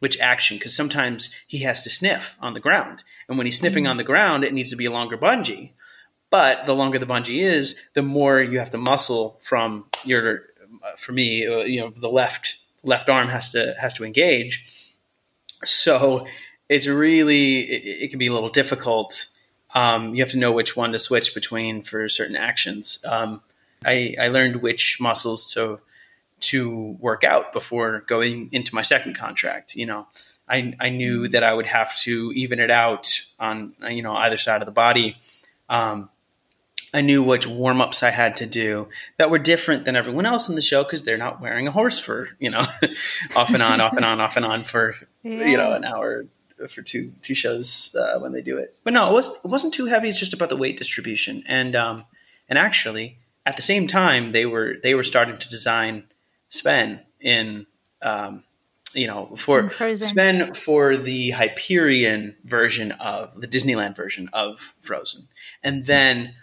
[0.02, 0.58] which action?
[0.58, 3.04] Because sometimes he has to sniff on the ground.
[3.30, 5.72] And when he's sniffing on the ground it needs to be a longer bungee.
[6.30, 10.42] But the longer the bungee is the more you have to muscle from your
[10.84, 14.64] uh, for me uh, you know the left left arm has to has to engage.
[15.64, 16.26] So
[16.68, 19.28] it's really it, it can be a little difficult.
[19.76, 23.06] Um, you have to know which one to switch between for certain actions.
[23.08, 23.42] Um,
[23.86, 25.80] I, I learned which muscles to
[26.42, 29.76] to work out before going into my second contract.
[29.76, 30.08] You know,
[30.48, 34.38] I, I knew that I would have to even it out on, you know, either
[34.38, 35.18] side of the body.
[35.70, 36.10] Um,
[36.94, 40.50] I knew which warm ups I had to do that were different than everyone else
[40.50, 42.66] in the show because they're not wearing a horse for, you know,
[43.36, 45.46] off and on, off and on, off and on for, yeah.
[45.46, 46.26] you know, an hour
[46.70, 48.76] for two two shows uh, when they do it.
[48.84, 50.10] But no, it was it wasn't too heavy.
[50.10, 52.06] It's just about the weight distribution, and um,
[52.50, 56.04] and actually at the same time they were they were starting to design
[56.52, 57.66] Sven in
[58.02, 58.44] um,
[58.94, 65.28] you know for Sven for the Hyperion version of the Disneyland version of Frozen,
[65.64, 66.36] and then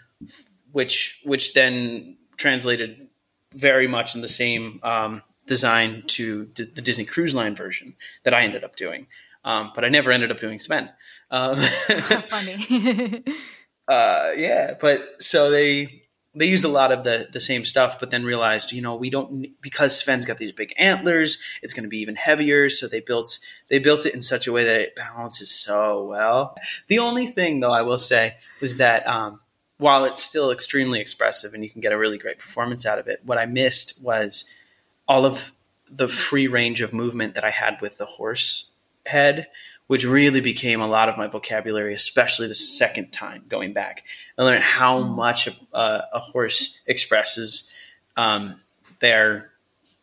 [0.71, 3.07] which which then translated
[3.55, 8.33] very much in the same um, design to d- the Disney Cruise Line version that
[8.33, 9.07] I ended up doing.
[9.45, 10.91] Um, but I never ended up doing Sven.
[11.31, 13.23] Um, funny.
[13.87, 15.98] uh, yeah, but so they
[16.39, 19.09] they used a lot of the the same stuff, but then realized, you know, we
[19.09, 22.69] don't because Sven's got these big antlers, it's going to be even heavier.
[22.69, 26.55] So they built they built it in such a way that it balances so well.
[26.87, 29.41] The only thing, though, I will say was that um,
[29.77, 33.07] while it's still extremely expressive and you can get a really great performance out of
[33.07, 34.53] it, what I missed was
[35.09, 35.51] all of
[35.91, 38.75] the free range of movement that I had with the horse
[39.05, 39.47] head
[39.89, 44.03] which really became a lot of my vocabulary, especially the second time going back.
[44.37, 45.15] I learned how mm.
[45.15, 47.73] much a, a horse expresses
[48.15, 48.61] um,
[48.99, 49.49] their,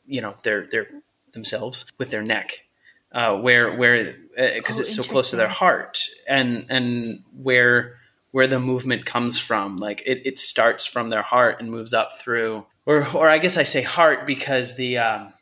[0.05, 0.89] you know, their their
[1.31, 2.65] themselves with their neck,
[3.13, 4.17] uh, where where
[4.55, 7.95] because uh, oh, it's so close to their heart, and and where
[8.33, 9.77] where the movement comes from.
[9.77, 13.57] Like it, it starts from their heart and moves up through, or or I guess
[13.57, 15.33] I say heart because the um,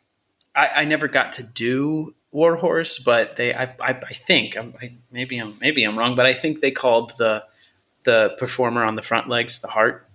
[0.54, 5.38] I, I never got to do Warhorse, but they I, I, I think I, maybe
[5.38, 7.44] I'm maybe I'm wrong, but I think they called the
[8.02, 10.06] the performer on the front legs the heart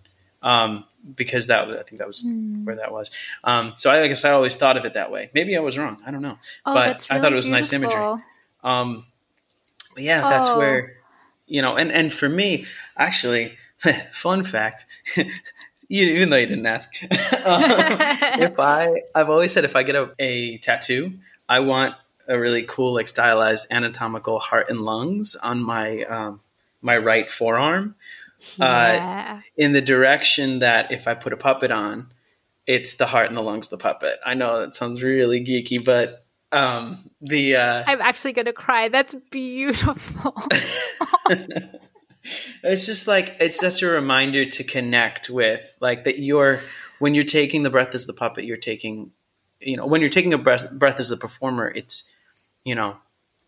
[0.43, 0.83] um,
[1.15, 2.65] because that I think that was mm.
[2.65, 3.09] where that was.
[3.45, 5.29] Um, so I, I, guess I always thought of it that way.
[5.33, 5.97] Maybe I was wrong.
[6.05, 7.51] I don't know, oh, but really I thought it was beautiful.
[7.51, 8.23] nice imagery.
[8.65, 9.03] Um,
[9.95, 10.29] but yeah, oh.
[10.29, 10.97] that's where
[11.47, 12.65] you know, and and for me,
[12.97, 13.57] actually,
[14.11, 14.85] fun fact.
[15.91, 16.93] even though you didn't ask.
[17.03, 17.63] um,
[18.43, 21.13] if I, I've always said if I get a, a tattoo,
[21.47, 21.95] I want
[22.29, 26.41] a really cool, like stylized anatomical heart and lungs on my um,
[26.81, 27.95] my right forearm,
[28.59, 29.37] uh, yeah.
[29.37, 32.13] uh, in the direction that if I put a puppet on,
[32.65, 34.19] it's the heart and the lungs of the puppet.
[34.25, 38.87] I know that sounds really geeky, but um, the uh, I'm actually gonna cry.
[38.87, 40.35] That's beautiful.
[42.63, 46.61] it's just like it's such a reminder to connect with like that you're
[46.99, 49.11] when you're taking the breath as the puppet you're taking
[49.59, 52.15] you know when you're taking a breath breath as the performer it's
[52.63, 52.97] you know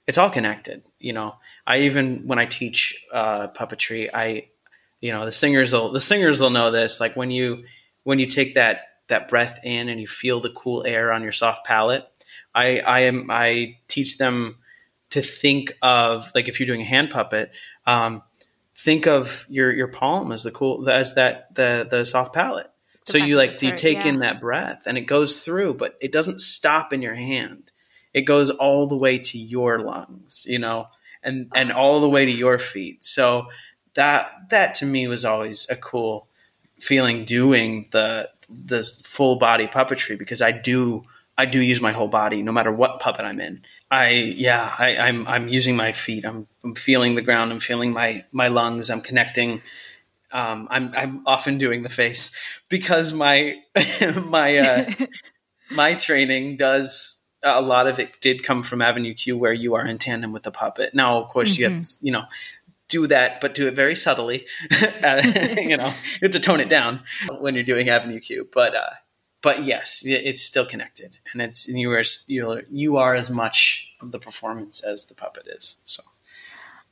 [0.08, 4.48] it's all connected you know i even when i teach uh, puppetry i
[5.00, 7.64] you know the singers will the singers will know this like when you
[8.04, 11.32] when you take that that breath in and you feel the cool air on your
[11.32, 12.08] soft palate
[12.56, 14.58] i i am i teach them
[15.10, 17.52] to think of like if you're doing a hand puppet
[17.86, 18.24] um,
[18.82, 22.70] think of your your palm as the cool as that the the soft palate.
[23.06, 24.10] The so you like you take yeah.
[24.10, 27.71] in that breath and it goes through, but it doesn't stop in your hand.
[28.14, 30.88] It goes all the way to your lungs, you know,
[31.24, 33.04] and and all the way to your feet.
[33.04, 33.48] So
[33.94, 36.28] that that to me was always a cool
[36.80, 41.04] feeling doing the the full body puppetry because I do
[41.38, 43.62] I do use my whole body, no matter what puppet I'm in.
[43.90, 46.26] I yeah, I, am I'm, I'm using my feet.
[46.26, 47.52] I'm, I'm feeling the ground.
[47.52, 48.90] I'm feeling my my lungs.
[48.90, 49.62] I'm connecting.
[50.32, 52.38] Um, I'm I'm often doing the face
[52.70, 53.56] because my
[54.24, 54.92] my uh,
[55.72, 59.86] my training does a lot of it did come from Avenue Q where you are
[59.86, 60.94] in tandem with the puppet.
[60.94, 61.62] Now, of course, mm-hmm.
[61.62, 62.06] you have to mm-hmm.
[62.06, 62.24] you know
[62.90, 64.46] do that, but do it very subtly.
[65.04, 65.22] uh,
[65.58, 67.02] you know, you have to tone it down
[67.40, 68.50] when you're doing Avenue Q.
[68.54, 68.90] But uh,
[69.42, 74.12] but yes, it's still connected, and it's you are you you are as much of
[74.12, 75.78] the performance as the puppet is.
[75.86, 76.04] So,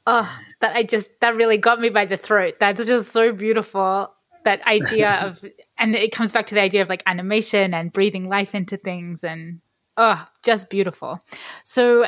[0.07, 2.55] oh, that I just that really got me by the throat.
[2.59, 4.11] That's just so beautiful.
[4.45, 5.43] That idea of,
[5.77, 9.23] and it comes back to the idea of like animation and breathing life into things,
[9.23, 9.61] and
[9.99, 11.19] oh, just beautiful.
[11.63, 12.07] So,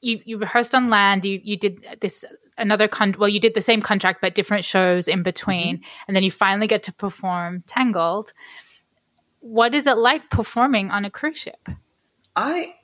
[0.00, 1.24] you you rehearsed on land.
[1.24, 2.24] You you did this
[2.56, 6.02] another con well you did the same contract but different shows in between mm-hmm.
[6.06, 8.34] and then you finally get to perform tangled
[9.40, 11.68] what is it like performing on a cruise ship?
[12.36, 12.74] I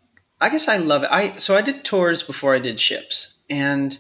[0.41, 1.11] I guess I love it.
[1.13, 3.97] I so I did tours before I did ships, and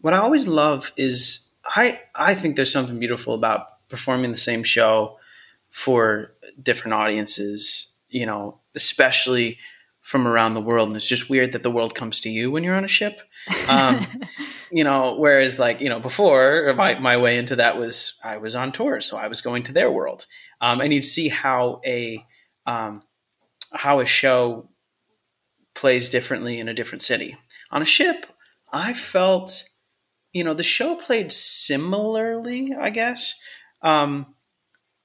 [0.00, 4.64] what I always love is I I think there's something beautiful about performing the same
[4.64, 5.18] show
[5.70, 7.96] for different audiences.
[8.08, 9.58] You know, especially
[10.02, 12.62] from around the world, and it's just weird that the world comes to you when
[12.62, 13.20] you're on a ship.
[13.68, 14.06] Um,
[14.70, 18.54] you know, whereas like you know before my my way into that was I was
[18.54, 20.26] on tour, so I was going to their world
[20.60, 22.24] um, and you'd see how a
[22.66, 23.02] um,
[23.72, 24.68] how a show
[25.74, 27.36] plays differently in a different city.
[27.70, 28.26] On a ship,
[28.72, 29.68] I felt,
[30.32, 33.38] you know, the show played similarly, I guess,
[33.82, 34.34] um,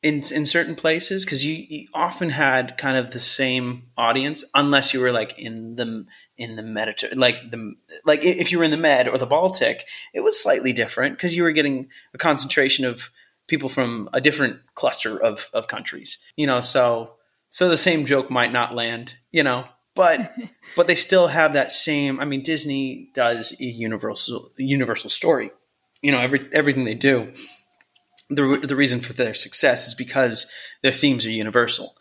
[0.04, 4.94] in in certain places because you, you, often had kind of the same audience, unless
[4.94, 6.06] you were like in the
[6.38, 9.86] in the Mediterranean, like the like if you were in the Med or the Baltic,
[10.14, 13.12] it was slightly different because you were getting a concentration of
[13.52, 17.16] people from a different cluster of, of countries, you know, so,
[17.50, 20.34] so the same joke might not land, you know, but,
[20.76, 25.52] but they still have that same, I mean, Disney does a universal, universal story,
[26.02, 27.34] you know, every, everything they do.
[28.34, 31.96] The, the reason for their success is because their themes are universal.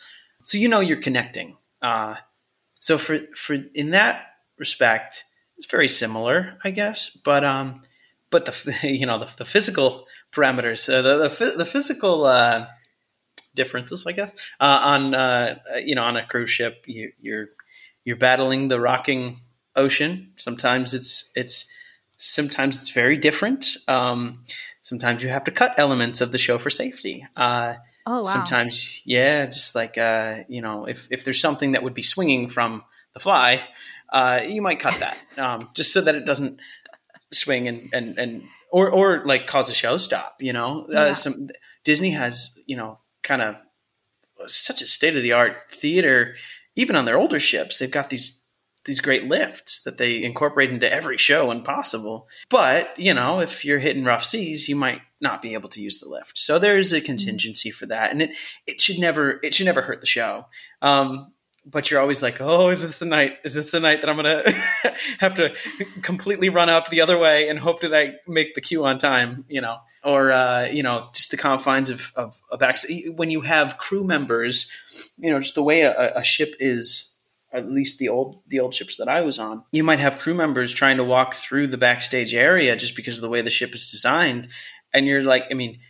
[0.44, 1.56] So, you know, you're connecting.
[1.82, 2.16] Uh,
[2.78, 4.22] so for, for, in that
[4.58, 5.24] respect,
[5.56, 7.82] it's very similar, I guess, but, um,
[8.30, 12.66] but the you know the, the physical parameters, uh, the the, the physical uh,
[13.54, 17.48] differences, I guess, uh, on uh, you know on a cruise ship, you, you're
[18.04, 19.36] you're battling the rocking
[19.76, 20.32] ocean.
[20.36, 21.72] Sometimes it's it's
[22.16, 23.76] sometimes it's very different.
[23.88, 24.44] Um,
[24.90, 27.24] sometimes you have to cut elements of the show for safety.
[27.36, 27.74] Uh,
[28.06, 28.22] oh wow!
[28.22, 32.48] Sometimes, yeah, just like uh, you know, if if there's something that would be swinging
[32.48, 32.82] from
[33.14, 33.62] the fly,
[34.12, 36.60] uh, you might cut that um, just so that it doesn't
[37.32, 40.34] swing and and and or or like cause a show stop.
[40.40, 41.00] You know, uh, yeah.
[41.02, 41.48] uh, some
[41.84, 43.54] Disney has you know kind of
[44.46, 46.34] such a state of the art theater.
[46.76, 48.39] Even on their older ships, they've got these
[48.90, 52.28] these great lifts that they incorporate into every show when possible.
[52.48, 56.00] But you know, if you're hitting rough seas, you might not be able to use
[56.00, 56.36] the lift.
[56.36, 57.06] So there's a mm-hmm.
[57.06, 58.30] contingency for that, and it
[58.66, 60.46] it should never it should never hurt the show.
[60.82, 61.32] Um,
[61.64, 63.38] but you're always like, oh, is this the night?
[63.44, 64.42] Is this the night that I'm gonna
[65.20, 65.54] have to
[66.02, 69.44] completely run up the other way and hope that I make the cue on time?
[69.48, 72.78] You know, or uh, you know, just the confines of of a back.
[73.14, 77.06] When you have crew members, you know, just the way a, a ship is.
[77.52, 80.34] At least the old the old ships that I was on, you might have crew
[80.34, 83.74] members trying to walk through the backstage area just because of the way the ship
[83.74, 84.46] is designed,
[84.94, 85.80] and you're like, I mean,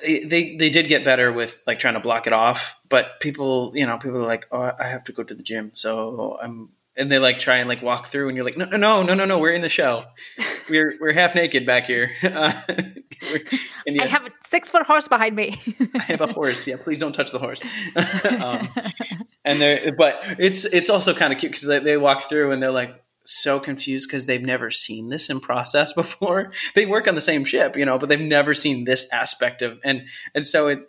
[0.00, 3.72] they, they they did get better with like trying to block it off, but people,
[3.74, 6.70] you know, people are like, "Oh, I have to go to the gym, so I'm,"
[6.96, 9.14] and they like try and like walk through, and you're like, "No, no, no, no,
[9.14, 10.04] no, no, we're in the show,
[10.70, 12.52] we're we're half naked back here." Uh,
[13.86, 15.54] yeah, I have a six foot horse behind me.
[15.94, 16.66] I have a horse.
[16.66, 17.62] Yeah, please don't touch the horse.
[18.40, 18.68] um,
[19.44, 22.62] and they're, but it's it's also kind of cute because they, they walk through and
[22.62, 26.52] they're like, so confused because they've never seen this in process before.
[26.74, 29.78] They work on the same ship, you know, but they've never seen this aspect of
[29.84, 30.80] and and so it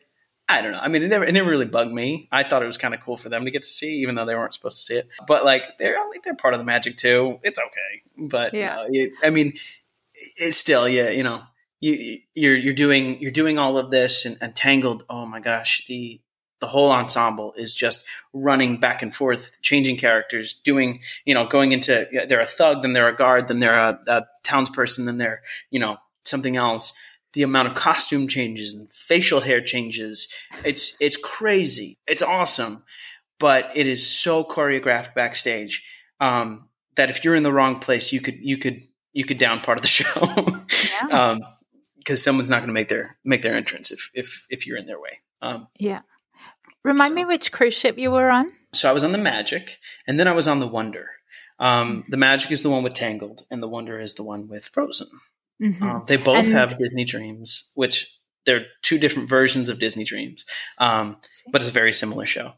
[0.47, 0.79] I don't know.
[0.79, 2.27] I mean, it never it never really bugged me.
[2.31, 4.25] I thought it was kind of cool for them to get to see, even though
[4.25, 5.07] they weren't supposed to see it.
[5.27, 7.39] But like they're like they're part of the magic too.
[7.43, 8.27] It's okay.
[8.29, 9.53] But yeah, uh, it, I mean,
[10.37, 11.41] it's still yeah, you know.
[11.81, 15.03] You, you're you're doing you're doing all of this and, and tangled.
[15.09, 16.21] Oh my gosh, the
[16.59, 21.73] the whole ensemble is just running back and forth, changing characters, doing, you know, going
[21.73, 25.41] into, they're a thug, then they're a guard, then they're a, a townsperson, then they're,
[25.69, 26.93] you know, something else.
[27.35, 31.97] The amount of costume changes and facial hair changes, it's, it's crazy.
[32.07, 32.83] It's awesome.
[33.39, 35.83] But it is so choreographed backstage
[36.19, 38.81] um, that if you're in the wrong place, you could, you could,
[39.13, 41.07] you could down part of the show.
[41.07, 41.29] yeah.
[41.29, 41.41] um,
[42.05, 44.85] because someone's not going to make their make their entrance if if if you're in
[44.85, 45.09] their way.
[45.41, 46.01] Um, yeah.
[46.83, 47.15] Remind so.
[47.15, 48.51] me which cruise ship you were on.
[48.73, 51.09] So I was on the Magic, and then I was on the Wonder.
[51.57, 54.69] Um, the Magic is the one with Tangled, and the Wonder is the one with
[54.71, 55.07] Frozen.
[55.61, 55.83] Mm-hmm.
[55.83, 60.45] Um, they both and- have Disney Dreams, which they're two different versions of Disney Dreams,
[60.77, 61.17] um,
[61.51, 62.53] but it's a very similar show.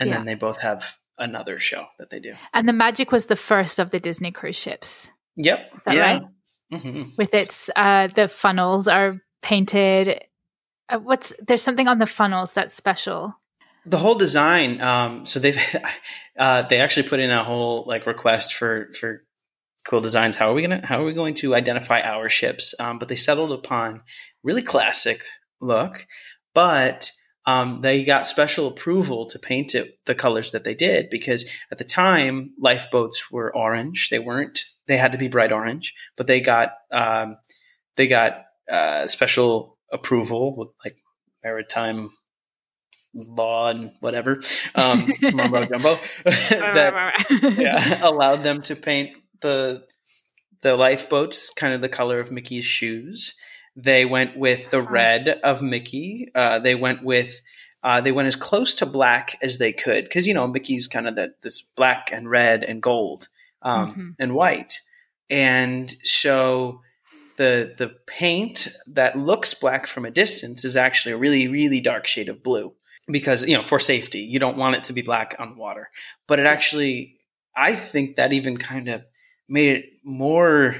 [0.00, 0.16] And yeah.
[0.16, 2.34] then they both have another show that they do.
[2.52, 5.10] And the Magic was the first of the Disney cruise ships.
[5.36, 5.72] Yep.
[5.76, 6.00] Is that yeah.
[6.00, 6.22] right?
[6.72, 7.02] Mm-hmm.
[7.16, 10.24] With its uh, the funnels are painted.
[10.88, 13.34] Uh, what's there's something on the funnels that's special
[13.88, 15.54] the whole design um, so they
[16.38, 19.24] uh, they actually put in a whole like request for for
[19.86, 20.36] cool designs.
[20.36, 22.74] How are we gonna how are we going to identify our ships?
[22.80, 24.02] Um, but they settled upon
[24.42, 25.22] really classic
[25.60, 26.06] look
[26.54, 27.12] but
[27.46, 31.78] um, they got special approval to paint it the colors that they did because at
[31.78, 34.08] the time lifeboats were orange.
[34.10, 37.36] They weren't they had to be bright orange but they got um,
[37.96, 40.96] they got uh, special approval with like
[41.44, 42.10] maritime
[43.14, 44.40] law and whatever
[44.74, 47.24] um, mumbo jumbo that
[47.56, 49.84] yeah, allowed them to paint the
[50.60, 53.38] the lifeboats kind of the color of Mickey's shoes.
[53.76, 56.28] They went with the red of Mickey.
[56.34, 57.40] Uh, they went with
[57.82, 61.06] uh, they went as close to black as they could because you know Mickey's kind
[61.06, 63.28] of that this black and red and gold
[63.62, 64.08] um, mm-hmm.
[64.18, 64.80] and white,
[65.30, 66.80] and so
[67.38, 72.06] the the paint that looks black from a distance is actually a really really dark
[72.06, 72.74] shade of blue
[73.10, 75.88] because you know for safety you don't want it to be black on water
[76.26, 77.16] but it actually
[77.56, 79.06] i think that even kind of
[79.48, 80.76] made it more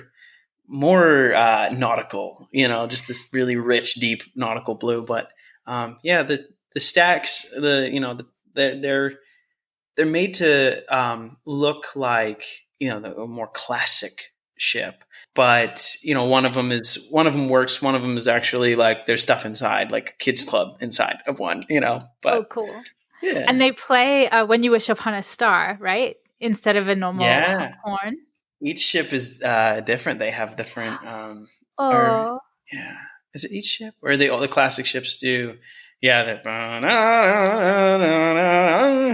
[0.66, 5.04] more uh, nautical you know just this really rich deep nautical blue.
[5.04, 5.30] But
[5.66, 9.12] um, yeah the the stacks the you know the, the they're
[9.96, 12.44] they're made to um, look like
[12.78, 15.04] you know the more classic ship.
[15.34, 18.28] But you know one of them is one of them works one of them is
[18.28, 22.34] actually like there's stuff inside like a kids club inside of one you know but
[22.34, 22.82] oh cool.
[23.22, 23.46] Yeah.
[23.48, 26.16] And they play uh, when you wish upon a star right?
[26.40, 27.74] Instead of a normal yeah.
[27.84, 28.18] horn
[28.60, 32.40] each ship is uh different they have different um oh or,
[32.72, 32.96] yeah
[33.34, 35.56] is it each ship or they all the classic ships do
[36.00, 36.44] yeah that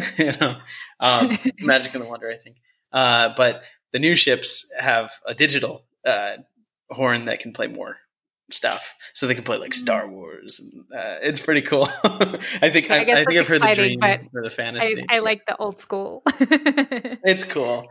[0.18, 0.56] you know
[1.00, 2.56] um magic and the wonder i think
[2.92, 6.36] uh but the new ships have a digital uh,
[6.90, 7.96] horn that can play more
[8.50, 9.74] stuff, so they can play like mm.
[9.74, 10.60] Star Wars.
[10.92, 11.88] Uh, it's pretty cool.
[12.04, 14.00] I think I, I, I think I've heard the dream
[14.34, 15.04] or the fantasy.
[15.08, 16.24] I, I like the old school.
[16.26, 17.88] it's cool.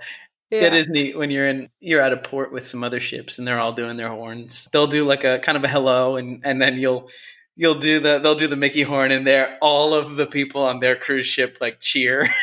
[0.53, 0.67] Yeah.
[0.67, 3.47] It is neat when you're in you're at a port with some other ships and
[3.47, 4.69] they're all doing their horns.
[4.71, 7.09] They'll do like a kind of a hello and and then you'll
[7.55, 10.79] you'll do the they'll do the Mickey horn and there all of the people on
[10.79, 12.27] their cruise ship like cheer.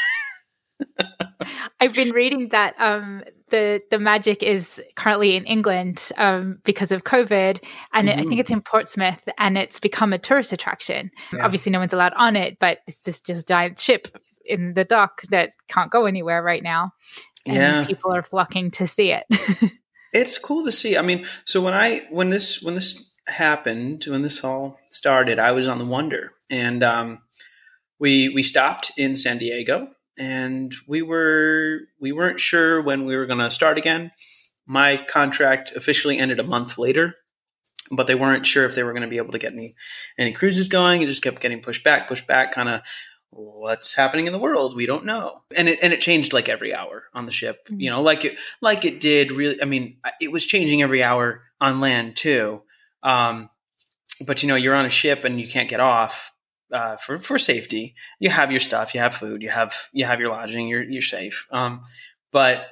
[1.80, 7.04] I've been reading that um, the the magic is currently in England um, because of
[7.04, 8.08] COVID, and mm-hmm.
[8.08, 8.40] it, I think mm-hmm.
[8.40, 11.10] it's in Portsmouth, and it's become a tourist attraction.
[11.32, 11.44] Yeah.
[11.44, 14.08] Obviously, no one's allowed on it, but it's this just giant ship
[14.44, 16.92] in the dock that can't go anywhere right now.
[17.46, 19.24] And yeah, people are flocking to see it.
[20.12, 20.96] it's cool to see.
[20.96, 25.52] I mean, so when I when this when this happened, when this all started, I
[25.52, 27.22] was on the Wonder, and um,
[27.98, 29.88] we we stopped in San Diego
[30.20, 34.12] and we were we weren't sure when we were going to start again.
[34.66, 37.16] My contract officially ended a month later,
[37.90, 39.74] but they weren't sure if they were going to be able to get any
[40.18, 41.00] any cruises going.
[41.00, 42.82] It just kept getting pushed back, pushed back, kind of
[43.32, 46.74] what's happening in the world we don't know and it and it changed like every
[46.74, 47.80] hour on the ship mm-hmm.
[47.80, 51.42] you know like it like it did really i mean it was changing every hour
[51.60, 52.60] on land too
[53.04, 53.48] um
[54.26, 56.32] but you know, you're on a ship and you can't get off
[56.72, 57.94] uh, for for safety.
[58.18, 61.02] You have your stuff, you have food, you have you have your lodging, you're you're
[61.02, 61.46] safe.
[61.50, 61.82] Um,
[62.30, 62.68] but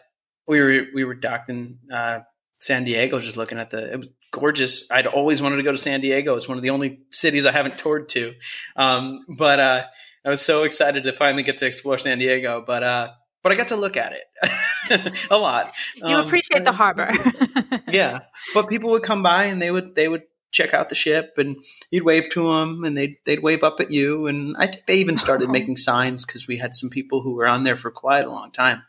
[0.47, 2.21] we were we were docked in uh,
[2.59, 3.93] San Diego, just looking at the.
[3.93, 4.91] It was gorgeous.
[4.91, 6.37] I'd always wanted to go to San Diego.
[6.37, 8.35] It's one of the only cities I haven't toured to.
[8.77, 9.85] Um, but uh,
[10.29, 12.63] I was so excited to finally get to explore San Diego.
[12.65, 13.13] But uh,
[13.43, 15.73] but I got to look at it a lot.
[15.97, 17.09] You um, appreciate the harbor.
[17.89, 18.21] yeah,
[18.53, 21.57] but people would come by and they would they would check out the ship and
[21.91, 24.97] you'd wave to them and they'd they'd wave up at you and I think they
[24.97, 25.53] even started oh.
[25.53, 28.51] making signs because we had some people who were on there for quite a long
[28.53, 28.83] time.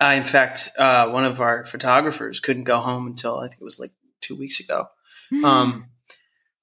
[0.00, 3.64] Uh, in fact, uh, one of our photographers couldn't go home until I think it
[3.64, 3.92] was like
[4.22, 4.86] two weeks ago.
[5.30, 5.44] Mm.
[5.44, 5.86] Um,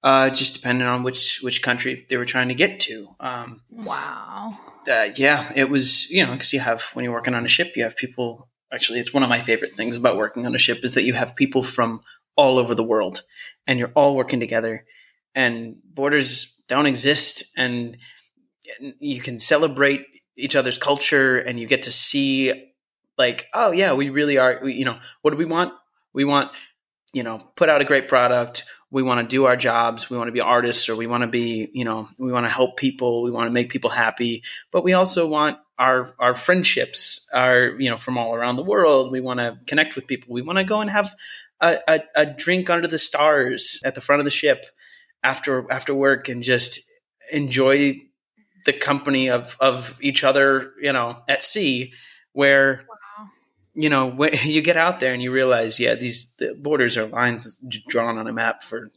[0.04, 3.08] uh, just depending on which which country they were trying to get to.
[3.18, 4.58] Um, wow.
[4.88, 7.72] Uh, yeah, it was you know because you have when you're working on a ship,
[7.74, 8.48] you have people.
[8.72, 11.14] Actually, it's one of my favorite things about working on a ship is that you
[11.14, 12.02] have people from
[12.36, 13.22] all over the world,
[13.66, 14.84] and you're all working together,
[15.34, 17.96] and borders don't exist, and
[18.98, 20.04] you can celebrate
[20.36, 22.72] each other's culture, and you get to see
[23.16, 24.60] like, oh yeah, we really are.
[24.62, 25.72] We, you know, what do we want?
[26.12, 26.50] We want
[27.14, 28.64] you know put out a great product
[28.94, 31.28] we want to do our jobs we want to be artists or we want to
[31.28, 34.42] be you know we want to help people we want to make people happy.
[34.70, 39.10] But we also want our our friendships are you know from all around the world.
[39.10, 40.32] We want to connect with people.
[40.32, 41.14] We want to go and have
[41.60, 44.64] a, a, a, drink under the stars at the front of the ship
[45.22, 46.80] after after work and just
[47.32, 48.00] enjoy
[48.64, 51.92] the company of of each other you know at sea
[52.32, 52.84] where
[53.74, 57.06] you know, when you get out there and you realize, yeah, these the borders are
[57.06, 57.56] lines
[57.88, 58.90] drawn on a map for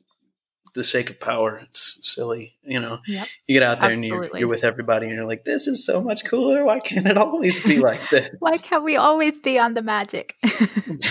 [0.73, 1.59] the sake of power.
[1.63, 2.99] It's silly, you know.
[3.07, 3.28] Yep.
[3.47, 4.15] You get out there Absolutely.
[4.15, 6.63] and you're, you're with everybody, and you're like, "This is so much cooler.
[6.63, 8.30] Why can't it always be like this?
[8.39, 10.36] Why can't we always be on the magic?"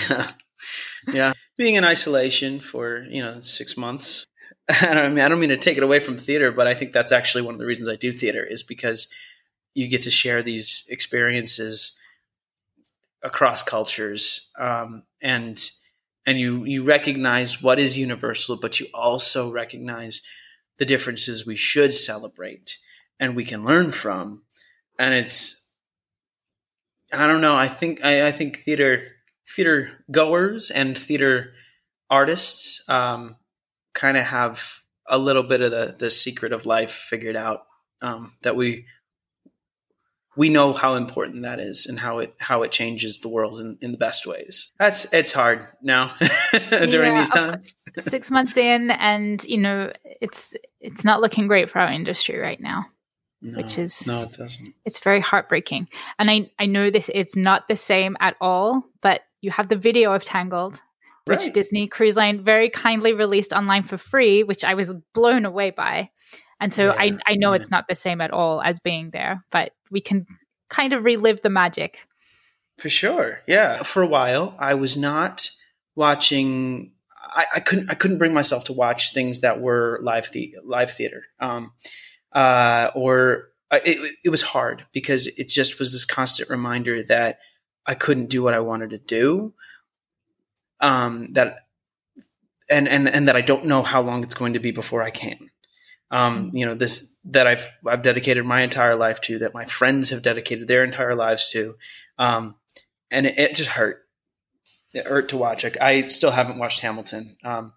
[0.09, 0.31] yeah.
[1.13, 4.25] yeah, being in isolation for you know six months.
[4.69, 6.93] I don't mean I don't mean to take it away from theater, but I think
[6.93, 9.07] that's actually one of the reasons I do theater is because
[9.73, 11.96] you get to share these experiences
[13.27, 15.69] across cultures um, and
[16.25, 20.21] and you you recognize what is universal but you also recognize
[20.77, 22.77] the differences we should celebrate
[23.19, 24.43] and we can learn from.
[24.99, 25.65] And it's
[27.13, 29.01] i don't know i think i, I think theater
[29.55, 31.53] theater goers and theater
[32.09, 33.37] artists um,
[33.93, 37.65] kind of have a little bit of the the secret of life figured out
[38.01, 38.87] um, that we
[40.37, 43.77] we know how important that is and how it how it changes the world in,
[43.81, 44.71] in the best ways.
[44.79, 46.13] That's it's hard now
[46.69, 47.75] during yeah, these times.
[47.97, 52.61] six months in, and you know it's it's not looking great for our industry right
[52.61, 52.85] now.
[53.41, 54.75] No, which is no, it doesn't.
[54.85, 57.09] It's very heartbreaking, and I I know this.
[57.13, 58.83] It's not the same at all.
[59.01, 60.81] But you have the video of Tangled,
[61.25, 61.51] which.
[61.51, 66.11] Disney Cruise Line very kindly released online for free, which I was blown away by.
[66.59, 67.57] And so yeah, I, I know yeah.
[67.57, 70.25] it's not the same at all as being there, but we can
[70.69, 72.07] kind of relive the magic.
[72.77, 73.41] For sure.
[73.47, 73.83] Yeah.
[73.83, 75.49] For a while, I was not
[75.95, 76.91] watching.
[77.21, 77.89] I, I couldn't.
[77.89, 81.71] I couldn't bring myself to watch things that were live the live theater, um,
[82.31, 87.39] uh, or uh, it, it was hard because it just was this constant reminder that
[87.85, 89.53] I couldn't do what I wanted to do.
[90.79, 91.67] Um, that
[92.69, 95.09] and and and that I don't know how long it's going to be before I
[95.09, 95.49] can
[96.11, 100.09] um, you know this that I've I've dedicated my entire life to, that my friends
[100.09, 101.75] have dedicated their entire lives to,
[102.17, 102.55] um,
[103.11, 104.03] and it, it, just hurt.
[104.93, 105.65] It hurt to watch.
[105.65, 107.73] I, I still haven't watched Hamilton, um,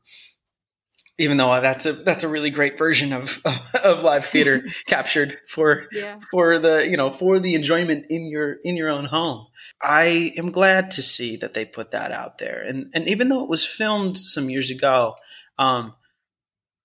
[1.18, 3.42] even though that's a that's a really great version of
[3.84, 6.20] of live theater captured for yeah.
[6.30, 9.48] for the you know for the enjoyment in your in your own home.
[9.82, 13.42] I am glad to see that they put that out there, and and even though
[13.42, 15.16] it was filmed some years ago,
[15.58, 15.94] um,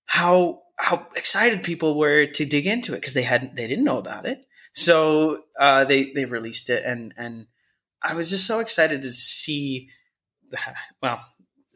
[0.06, 3.98] how how excited people were to dig into it because they hadn't they didn't know
[3.98, 4.46] about it.
[4.74, 7.46] So uh, they they released it and and
[8.02, 9.88] I was just so excited to see
[11.02, 11.20] well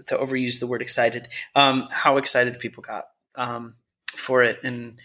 [0.07, 3.05] to overuse the word excited um, how excited people got
[3.37, 3.75] um,
[4.15, 4.99] for it and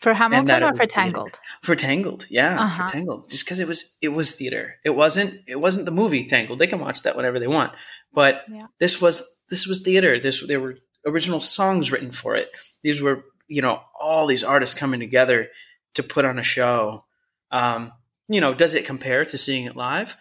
[0.00, 1.32] for Hamilton or for Tangled?
[1.32, 1.40] Theater.
[1.62, 2.86] For Tangled, yeah, uh-huh.
[2.86, 3.30] for Tangled.
[3.30, 4.74] Just because it was it was theater.
[4.84, 6.58] It wasn't it wasn't the movie Tangled.
[6.58, 7.72] They can watch that whenever they want.
[8.12, 8.66] But yeah.
[8.78, 10.20] this was this was theater.
[10.20, 10.76] This there were
[11.06, 12.54] original songs written for it.
[12.82, 15.48] These were, you know, all these artists coming together
[15.94, 17.04] to put on a show.
[17.50, 17.92] Um,
[18.28, 20.16] you know, does it compare to seeing it live?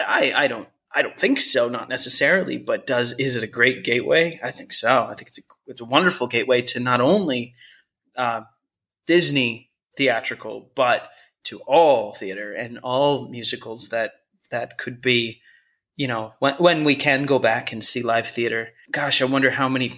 [0.00, 3.82] I, I don't I don't think so, not necessarily, but does is it a great
[3.84, 4.38] gateway?
[4.42, 5.04] I think so.
[5.04, 7.54] I think it's a it's a wonderful gateway to not only
[8.16, 8.42] uh,
[9.06, 11.10] Disney theatrical, but
[11.44, 14.12] to all theater and all musicals that
[14.50, 15.40] that could be,
[15.96, 18.70] you know, when when we can go back and see live theater.
[18.92, 19.92] Gosh, I wonder how many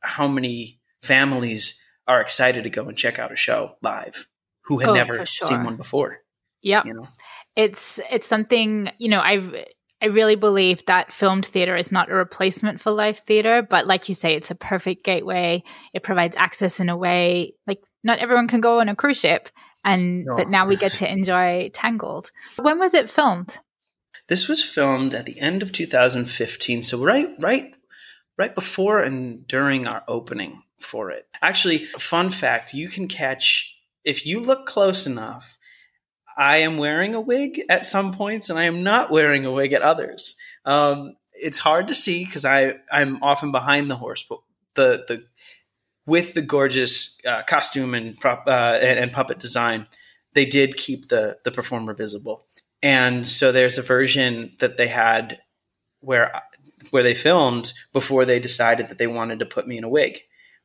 [0.00, 4.26] how many families are excited to go and check out a show live
[4.64, 5.48] who had Oh, never sure.
[5.48, 6.18] seen one before.
[6.62, 6.84] Yep.
[6.86, 7.08] You know,
[7.56, 9.52] it's it's something you know i've
[10.00, 14.08] i really believe that filmed theater is not a replacement for live theater but like
[14.08, 15.60] you say it's a perfect gateway
[15.92, 19.48] it provides access in a way like not everyone can go on a cruise ship
[19.84, 20.36] and No.
[20.36, 22.30] but now we get to enjoy tangled
[22.62, 23.58] when was it filmed
[24.28, 27.74] this was filmed at the end of 2015, so right, right,
[28.40, 31.26] right before and during our opening for it.
[31.42, 35.58] Actually, fun fact: you can catch if you look close enough.
[36.36, 39.74] I am wearing a wig at some points, and I am not wearing a wig
[39.74, 40.36] at others.
[40.64, 44.38] Um, it's hard to see because I I'm often behind the horse, but
[44.74, 45.24] the the
[46.06, 49.86] with the gorgeous uh, costume and prop uh, and, and puppet design,
[50.34, 52.46] they did keep the the performer visible.
[52.82, 55.40] And so there's a version that they had
[56.00, 56.32] where
[56.90, 60.18] where they filmed before they decided that they wanted to put me in a wig.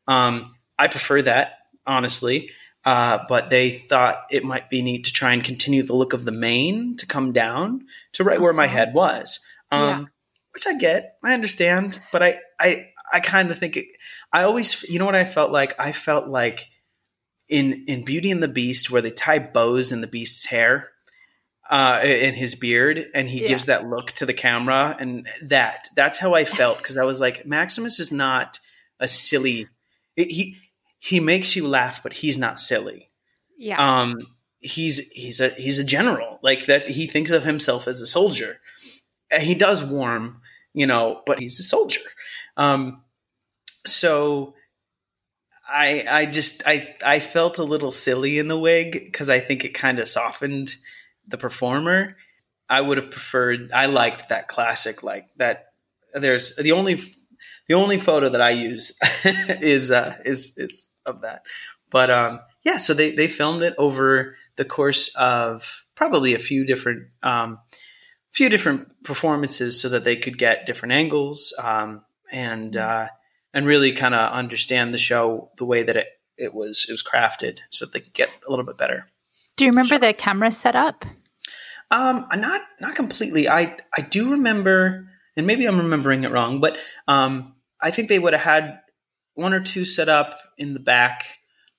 [0.07, 2.49] Um, I prefer that honestly,
[2.85, 6.25] uh, but they thought it might be neat to try and continue the look of
[6.25, 8.73] the mane to come down to right where my Uh-huh.
[8.73, 9.39] head was,
[9.71, 10.05] um, Yeah.
[10.53, 13.85] which I get, I understand, but I I I kind of think it.
[14.33, 15.73] I always, you know what I felt like?
[15.79, 16.67] I felt like
[17.49, 20.89] in in Beauty and the Beast where they tie bows in the Beast's hair
[21.69, 23.47] uh, in his beard, and he Yeah.
[23.47, 27.19] gives that look to the camera, and that that's how I felt because I was
[27.19, 28.59] like, Maximus is not
[28.99, 29.67] a silly.
[30.15, 30.57] He
[30.99, 33.09] he makes you laugh, but he's not silly.
[33.57, 34.19] yeah Um,
[34.59, 36.39] he's he's a he's a general.
[36.43, 38.59] Like that's he thinks of himself as a soldier.
[39.31, 40.41] And he does warm,
[40.73, 42.01] you know, but he's a soldier.
[42.57, 43.03] Um,
[43.85, 44.53] so
[45.67, 49.65] I I just I I felt a little silly in the wig because I think
[49.65, 50.75] it kind of softened
[51.27, 52.17] the performer.
[52.69, 53.71] I would have preferred.
[53.71, 55.67] I liked that classic like that.
[56.13, 56.99] There's the only
[57.67, 58.97] the only photo that I use
[59.61, 61.45] is uh, is is of that.
[61.91, 66.65] But um, yeah, so they they filmed it over the course of probably a few
[66.65, 67.59] different um,
[68.31, 73.07] few different performances so that they could get different angles um, and uh,
[73.53, 76.07] and really kind of understand the show the way that it,
[76.37, 79.07] it was it was crafted so that they could get a little bit better.
[79.57, 81.05] Do you remember the camera setup
[81.91, 83.47] Um, not not completely.
[83.47, 86.77] I I do remember, and maybe I'm remembering it wrong, but
[87.07, 88.79] um, I think they would have had
[89.35, 91.25] one or two set up in the back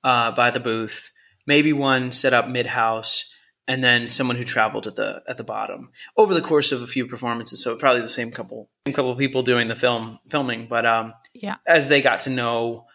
[0.05, 1.11] uh, by the booth,
[1.47, 3.35] maybe one set up mid house,
[3.67, 6.87] and then someone who traveled at the at the bottom over the course of a
[6.87, 7.63] few performances.
[7.63, 11.15] So probably the same couple same couple of people doing the film filming, but um,
[11.35, 12.87] yeah as they got to know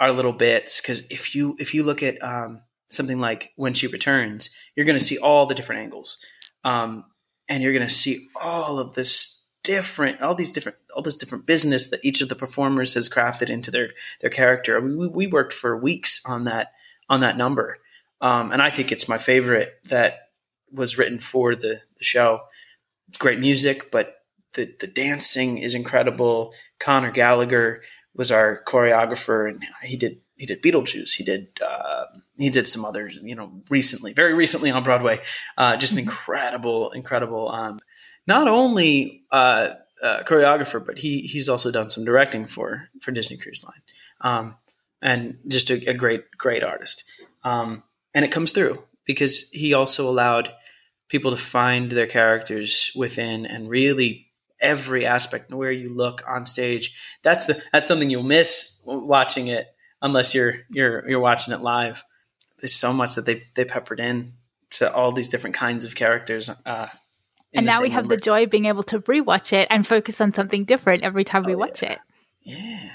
[0.00, 3.86] our little bits because if you if you look at um, something like when she
[3.86, 6.18] returns you're going to see all the different angles.
[6.64, 7.04] Um,
[7.48, 11.44] and you're going to see all of this different all these different all this different
[11.46, 14.80] business that each of the performers has crafted into their their character.
[14.80, 16.72] We, we- worked for weeks on that
[17.08, 17.78] on that number.
[18.20, 20.30] Um, and i think it's my favorite that
[20.72, 22.42] was written for the, the show.
[23.18, 24.16] Great music but
[24.54, 26.52] the, the dancing is incredible.
[26.80, 27.82] Connor gallagher
[28.14, 31.14] was our choreographer, and he did he did Beetlejuice.
[31.14, 32.06] He did uh,
[32.38, 35.20] he did some others, you know, recently, very recently on Broadway.
[35.56, 37.48] Uh, just an incredible, incredible.
[37.48, 37.80] Um,
[38.26, 39.70] not only uh,
[40.02, 43.82] uh, choreographer, but he he's also done some directing for for Disney Cruise Line,
[44.20, 44.56] um,
[45.00, 47.04] and just a, a great great artist.
[47.44, 47.82] Um,
[48.14, 50.52] and it comes through because he also allowed
[51.08, 54.26] people to find their characters within and really
[54.60, 59.68] every aspect where you look on stage that's the that's something you'll miss watching it
[60.00, 62.02] unless you're you're you're watching it live
[62.60, 64.28] there's so much that they they peppered in
[64.70, 66.86] to all these different kinds of characters uh
[67.54, 68.16] and now we have number.
[68.16, 71.44] the joy of being able to rewatch it and focus on something different every time
[71.44, 71.92] we Oh, watch yeah.
[71.92, 71.98] it
[72.42, 72.90] yeah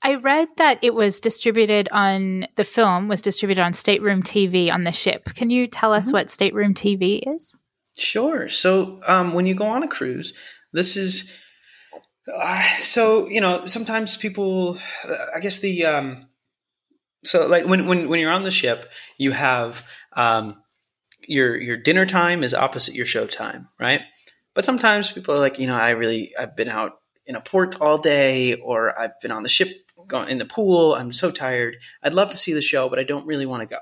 [0.00, 4.84] I read that it was distributed on the film was distributed on Stateroom TV on
[4.84, 5.24] the ship.
[5.34, 6.12] Can you tell us Mhm.
[6.12, 7.52] what Stateroom TV is?
[7.96, 8.48] Sure.
[8.48, 10.34] So um, when you go on a cruise,
[10.72, 11.36] this is
[12.32, 14.78] uh, so you know sometimes people.
[15.34, 16.28] I guess the um,
[17.28, 20.62] so like when when when you're on the ship, you have um,
[21.26, 24.00] your your dinner time is opposite your show time, right?
[24.54, 27.80] But sometimes people are like, you know, I really I've been out in a port
[27.82, 29.68] all day, or I've been on the ship
[30.06, 30.94] going in the pool.
[30.94, 31.76] I'm so tired.
[32.02, 33.80] I'd love to see the show, but I don't really want to go.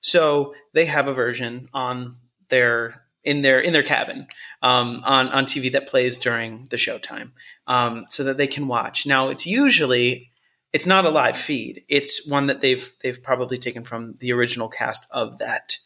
[0.00, 2.14] So they have a version on
[2.48, 4.28] their in their in their cabin
[4.62, 7.32] um, on on TV that plays during the showtime,
[7.66, 9.04] um, so that they can watch.
[9.04, 10.30] Now it's usually
[10.72, 11.82] it's not a live feed.
[11.88, 15.76] It's one that they've they've probably taken from the original cast of that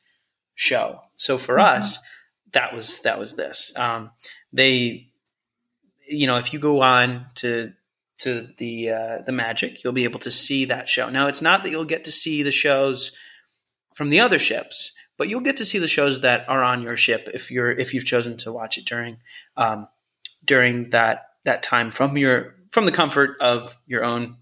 [0.54, 1.00] show.
[1.16, 1.64] So for Mhm.
[1.76, 1.98] us,
[2.52, 3.72] that was that was this.
[3.76, 4.10] Um,
[4.52, 5.08] they,
[6.08, 7.72] you know, if you go on to
[8.18, 11.08] to the uh, the magic, you'll be able to see that show.
[11.08, 13.16] Now, it's not that you'll get to see the shows
[13.94, 16.96] from the other ships, but you'll get to see the shows that are on your
[16.96, 19.18] ship if you're if you've chosen to watch it during
[19.56, 19.88] um,
[20.44, 24.36] during that that time from your from the comfort of your own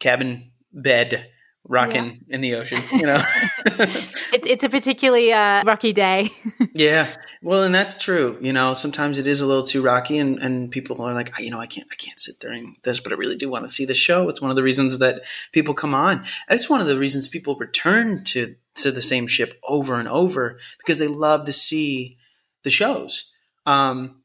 [0.00, 0.42] cabin
[0.72, 1.30] bed
[1.68, 2.34] rocking yeah.
[2.34, 3.20] in the ocean you know?
[4.32, 6.30] It's, it's a particularly uh, rocky day.
[6.72, 7.08] Yeah.
[7.42, 10.70] Well and that's true you know sometimes it is a little too rocky and, and
[10.70, 13.36] people are like you know i can't i can't sit during this but i really
[13.36, 14.28] do want to see the show.
[14.28, 15.22] It's one of the reasons that
[15.52, 16.24] people come on.
[16.48, 20.58] It's one of the reasons people return to to the same ship over and over
[20.78, 22.16] because they love to see
[22.62, 23.36] the shows.
[23.66, 24.19] Um,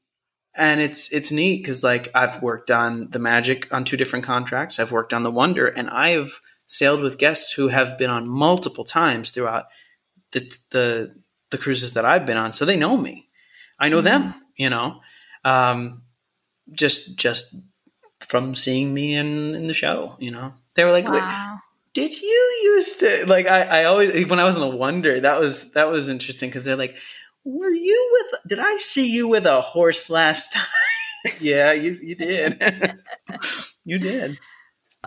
[0.56, 4.80] and it's it's neat because like I've worked on the Magic on two different contracts.
[4.80, 6.32] I've worked on the Wonder, and I have
[6.66, 9.66] sailed with guests who have been on multiple times throughout
[10.32, 11.16] the the
[11.52, 13.28] the cruises that I've been on, so they know me.
[13.80, 14.06] I know mm-hmm.
[14.30, 15.02] them, you know,
[15.44, 16.04] um,
[16.72, 17.54] just just
[18.22, 20.16] from seeing me in in the show.
[20.20, 21.60] You know, they were like, wow.
[21.94, 25.40] "Did you used to like?" I I always when I was in the Wonder, that
[25.40, 26.98] was that was interesting because they're like
[27.46, 30.64] were you with did i see you with a horse last time?
[31.40, 32.62] Yeah you, you did.
[33.84, 34.40] You did.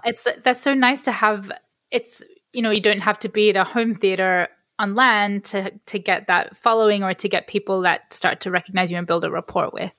[0.05, 1.51] It's that's so nice to have
[1.91, 5.73] it's you know you don't have to be at a home theater on land to
[5.87, 9.25] to get that following or to get people that start to recognize you and build
[9.25, 9.93] a rapport with.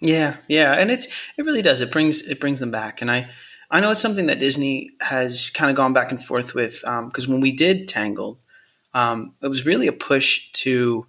[0.00, 1.06] Yeah yeah and it's
[1.38, 1.80] it really does.
[1.80, 3.28] It brings it brings them back and i
[3.70, 7.26] i know it's something that disney has kind of gone back and forth with because
[7.26, 8.38] um, when we did tangled
[8.94, 11.06] um, it was really a push to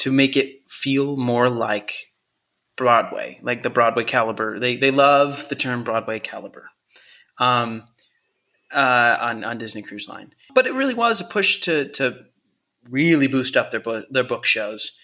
[0.00, 1.92] to make it feel more like
[2.76, 4.58] Broadway, like the Broadway caliber.
[4.58, 6.70] They they love the term Broadway caliber
[7.38, 7.84] um,
[8.74, 12.24] uh, on on Disney Cruise Line, but it really was a push to to
[12.88, 14.98] really boost up their book, their book shows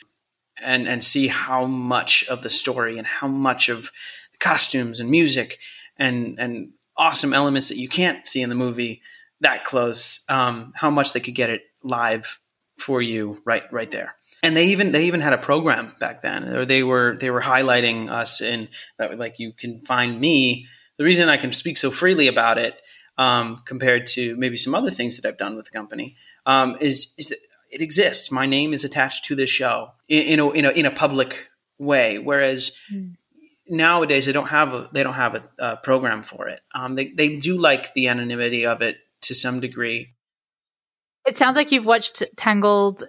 [0.63, 3.91] and and see how much of the story and how much of
[4.33, 5.59] the costumes and music
[5.99, 9.03] and and awesome elements that you can't see in the movie
[9.43, 12.41] that close, um, how much they could get it live
[12.79, 14.16] for you right right there
[14.47, 17.43] and they even they even had a program back then or they were they were
[17.43, 18.69] highlighting us in
[18.99, 20.67] that like you can find me.
[20.99, 22.81] The reason i can speak so freely about it
[23.19, 26.17] um, compared to maybe some other things that i've done with the company
[26.47, 27.39] um, is is that
[27.71, 28.31] it exists.
[28.31, 31.49] My name is attached to this show in, in, a, in, a, in a public
[31.79, 32.19] way.
[32.19, 33.17] Whereas mm.
[33.69, 36.61] nowadays they don't have a they don't have a, a program for it.
[36.75, 40.15] Um, they, they do like the anonymity of it to some degree.
[41.27, 43.05] It sounds like you've watched Tangled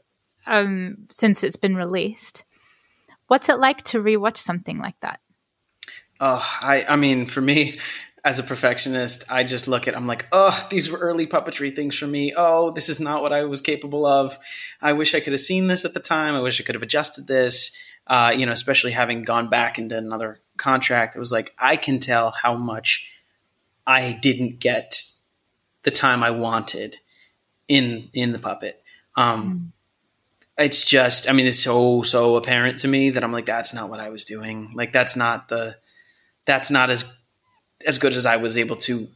[0.48, 2.46] um, since it's been released.
[3.28, 5.20] What's it like to rewatch something like that?
[6.20, 7.76] Oh, I, I mean, for me,
[8.24, 11.98] as a perfectionist, I just look at I'm like, oh, these were early puppetry things
[11.98, 12.34] for me.
[12.36, 14.38] Oh, this is not what I was capable of.
[14.82, 16.36] I wish I could have seen this at the time.
[16.36, 17.78] I wish I could have adjusted this.
[18.08, 22.00] Uh, you know, especially having gone back into another contract, it was like I can
[22.00, 23.12] tell how much
[23.86, 25.04] I didn't get
[25.84, 26.98] the time I wanted
[27.68, 28.82] in in the puppet.
[29.16, 29.77] Um, mm.
[30.58, 33.90] It's just, I mean, it's so so apparent to me that I'm like, that's not
[33.90, 34.72] what I was doing.
[34.74, 35.76] Like, that's not the,
[36.46, 37.14] that's not as
[37.86, 39.08] as good as I was able to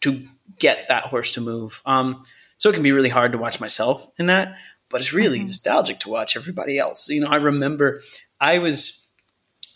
[0.00, 0.28] to
[0.58, 1.82] get that horse to move.
[1.86, 2.22] Um,
[2.58, 4.56] so it can be really hard to watch myself in that,
[4.88, 5.48] but it's really mm-hmm.
[5.48, 7.08] nostalgic to watch everybody else.
[7.08, 8.00] You know, I remember
[8.40, 9.10] I was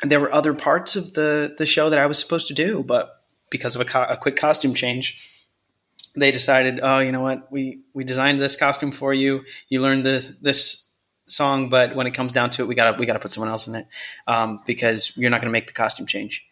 [0.02, 3.22] there were other parts of the the show that I was supposed to do, but
[3.50, 5.48] because of a, co- a quick costume change,
[6.16, 9.44] they decided, oh, you know what, we we designed this costume for you.
[9.68, 10.85] You learned this this
[11.28, 13.66] song, but when it comes down to it, we gotta we gotta put someone else
[13.66, 13.86] in it
[14.26, 16.46] um, because you're not going to make the costume change.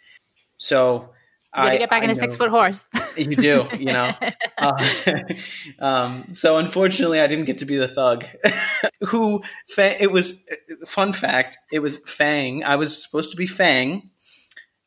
[0.56, 1.10] So
[1.56, 2.86] you gotta I, get back I in a six foot horse.
[3.16, 4.12] you do, you know.
[4.56, 5.18] Uh,
[5.80, 8.24] um, so unfortunately, I didn't get to be the thug.
[9.08, 9.42] Who?
[9.76, 10.48] It was
[10.86, 11.58] fun fact.
[11.72, 12.64] It was Fang.
[12.64, 14.10] I was supposed to be Fang,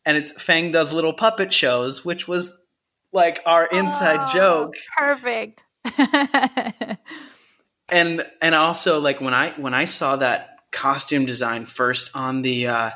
[0.06, 2.58] and it's Fang does little puppet shows, which was
[3.12, 4.76] like our inside oh, joke.
[4.98, 5.64] Perfect.
[7.90, 12.68] And and also like when I when I saw that costume design first on the
[12.68, 12.92] uh,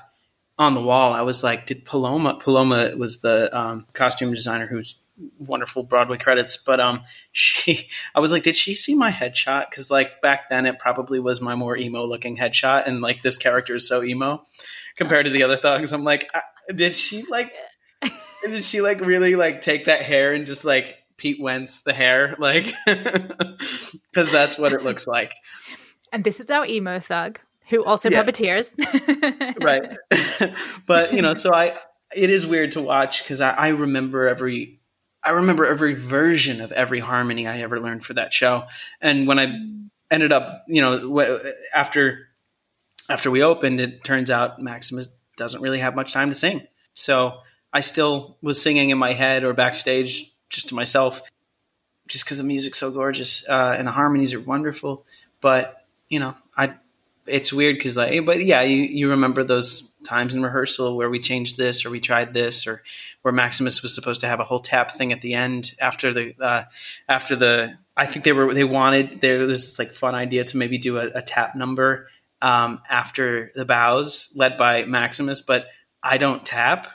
[0.57, 4.95] on the wall, I was like, did Paloma Paloma was the um, costume designer who's
[5.37, 9.69] wonderful Broadway credits, but um, she I was like, did she see my headshot?
[9.69, 13.37] Because like back then, it probably was my more emo looking headshot, and like this
[13.37, 14.43] character is so emo
[14.95, 15.93] compared to the other thugs.
[15.93, 16.29] I'm like,
[16.75, 17.53] did she like
[18.43, 22.35] did she like really like take that hair and just like Pete Wentz the hair,
[22.39, 25.35] like because that's what it looks like.
[26.11, 28.23] And this is our emo thug who also yeah.
[28.23, 28.73] puppeteers,
[29.63, 30.51] right?
[30.87, 31.77] but you know, so I
[32.15, 34.79] it is weird to watch because I, I remember every
[35.23, 38.63] I remember every version of every harmony I ever learned for that show,
[38.99, 39.55] and when I
[40.09, 42.29] ended up, you know, after
[43.11, 45.07] after we opened, it turns out Maximus
[45.37, 46.65] doesn't really have much time to sing.
[46.95, 47.41] So
[47.71, 51.21] I still was singing in my head or backstage just to myself,
[52.07, 55.05] just because the music's so gorgeous uh, and the harmonies are wonderful.
[55.39, 56.75] But you know, I
[57.27, 61.19] it's weird because like, but yeah, you you remember those times in rehearsal where we
[61.19, 62.81] changed this or we tried this or
[63.21, 66.33] where Maximus was supposed to have a whole tap thing at the end after the
[66.39, 66.63] uh,
[67.07, 70.57] after the I think they were they wanted there was this like fun idea to
[70.57, 72.07] maybe do a, a tap number
[72.41, 75.67] um, after the bows led by Maximus, but
[76.01, 76.87] I don't tap.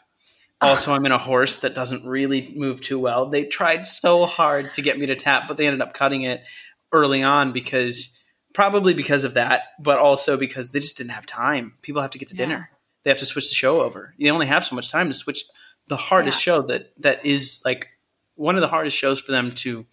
[0.60, 3.28] Also, I'm in a horse that doesn't really move too well.
[3.28, 6.44] They tried so hard to get me to tap, but they ended up cutting it
[6.92, 11.74] early on because probably because of that, but also because they just didn't have time.
[11.82, 12.44] People have to get to yeah.
[12.46, 12.70] dinner.
[13.04, 14.14] They have to switch the show over.
[14.18, 15.44] They only have so much time to switch
[15.88, 16.54] the hardest yeah.
[16.54, 17.90] show that that is like
[18.34, 19.86] one of the hardest shows for them to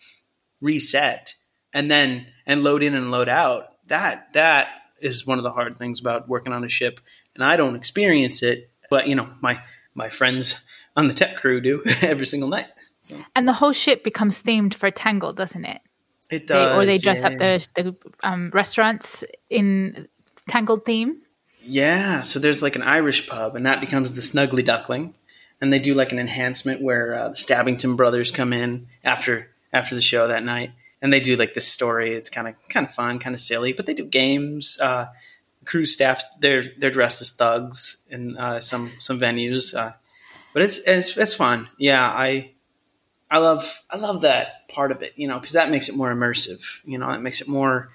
[0.61, 1.33] reset
[1.73, 3.65] and then and load in and load out.
[3.87, 4.69] That that
[5.01, 7.01] is one of the hard things about working on a ship,
[7.35, 9.61] and I don't experience it, but you know my
[9.95, 10.63] my friends
[10.95, 12.67] on the tech crew do every single night.
[12.99, 13.17] So.
[13.35, 15.81] And the whole ship becomes themed for Tangled, doesn't it?
[16.29, 17.27] It does, they, or they dress yeah.
[17.27, 20.07] up the the um, restaurants in
[20.47, 21.21] Tangled theme.
[21.65, 25.15] Yeah, so there's like an Irish pub, and that becomes the Snuggly Duckling,
[25.61, 29.95] and they do like an enhancement where uh, the Stabbington brothers come in after after
[29.95, 30.71] the show that night,
[31.01, 32.15] and they do like this story.
[32.15, 34.77] It's kind of kind of fun, kind of silly, but they do games.
[34.81, 35.07] Uh,
[35.65, 39.93] crew staff they're they're dressed as thugs in uh, some some venues, uh,
[40.53, 41.67] but it's, it's it's fun.
[41.77, 42.51] Yeah, I
[43.29, 46.13] I love I love that part of it, you know, because that makes it more
[46.13, 46.81] immersive.
[46.85, 47.89] You know, it makes it more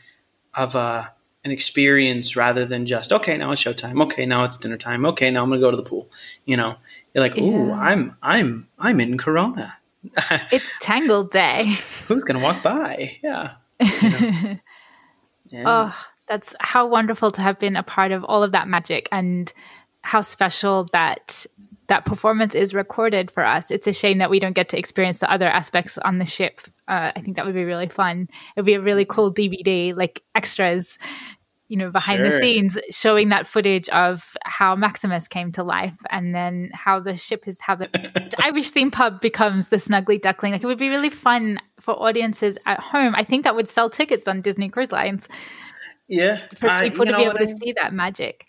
[0.54, 1.12] of a
[1.44, 5.30] an experience rather than just okay now it's showtime okay now it's dinner time okay
[5.30, 6.10] now i'm gonna go to the pool
[6.44, 6.76] you know
[7.14, 7.74] you're like ooh yeah.
[7.74, 9.78] i'm i'm i'm in corona
[10.52, 11.64] it's tangled day
[12.06, 14.58] who's gonna walk by yeah, you know?
[15.46, 15.64] yeah.
[15.64, 19.52] oh that's how wonderful to have been a part of all of that magic and
[20.02, 21.46] how special that
[21.88, 23.70] that performance is recorded for us.
[23.70, 26.60] It's a shame that we don't get to experience the other aspects on the ship.
[26.86, 28.28] Uh, I think that would be really fun.
[28.54, 30.98] It would be a really cool DVD, like extras,
[31.68, 32.30] you know, behind sure.
[32.30, 37.16] the scenes, showing that footage of how Maximus came to life, and then how the
[37.16, 37.88] ship is how the
[38.42, 40.52] Irish theme pub becomes the Snuggly Duckling.
[40.52, 43.14] Like it would be really fun for audiences at home.
[43.14, 45.26] I think that would sell tickets on Disney Cruise Lines.
[46.08, 48.46] Yeah, for people to be able to I, see that magic.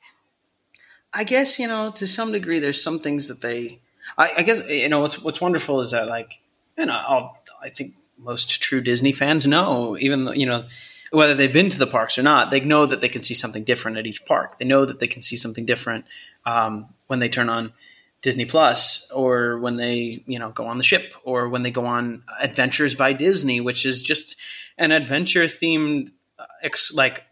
[1.13, 3.81] I guess you know to some degree, there's some things that they.
[4.17, 6.39] I, I guess you know what's what's wonderful is that like
[6.77, 10.65] you know I'll, I think most true Disney fans know even though you know
[11.11, 13.63] whether they've been to the parks or not, they know that they can see something
[13.63, 14.59] different at each park.
[14.59, 16.05] They know that they can see something different
[16.45, 17.73] um, when they turn on
[18.21, 21.85] Disney Plus or when they you know go on the ship or when they go
[21.85, 24.35] on Adventures by Disney, which is just
[24.77, 27.25] an adventure themed uh, ex- like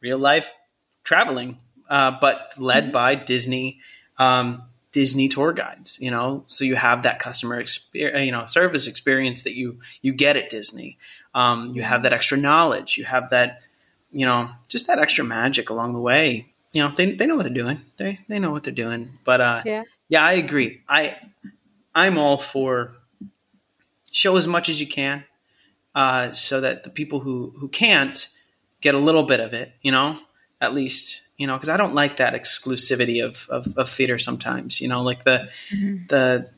[0.00, 0.54] real life
[1.04, 2.92] traveling, uh, but led mm-hmm.
[2.92, 3.80] by Disney
[4.18, 5.98] um, Disney tour guides.
[6.00, 10.12] You know, so you have that customer experience, you know, service experience that you you
[10.12, 10.98] get at Disney.
[11.34, 12.98] Um, you have that extra knowledge.
[12.98, 13.62] You have that,
[14.10, 16.52] you know, just that extra magic along the way.
[16.72, 17.80] You know, they, they know what they're doing.
[17.96, 19.18] They they know what they're doing.
[19.24, 20.82] But uh, yeah, yeah, I agree.
[20.88, 21.16] I
[21.94, 22.96] I'm all for
[24.10, 25.24] show as much as you can,
[25.94, 28.28] uh, so that the people who who can't
[28.80, 30.18] get a little bit of it, you know,
[30.60, 34.80] at least, you know, because I don't like that exclusivity of, of, of theater sometimes,
[34.80, 36.06] you know, like the, mm-hmm.
[36.08, 36.50] the,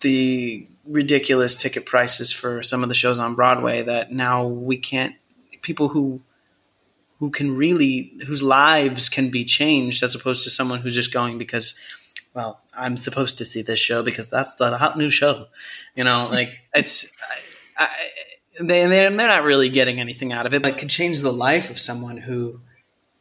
[0.00, 5.14] the ridiculous ticket prices for some of the shows on Broadway that now we can't,
[5.62, 6.22] people who,
[7.18, 11.36] who can really, whose lives can be changed as opposed to someone who's just going
[11.36, 11.78] because,
[12.32, 15.48] well, I'm supposed to see this show because that's the hot new show,
[15.94, 17.12] you know, like it's,
[17.76, 17.88] I, I,
[18.58, 21.70] they they're, not really getting anything out of it, but it could change the life
[21.70, 22.60] of someone who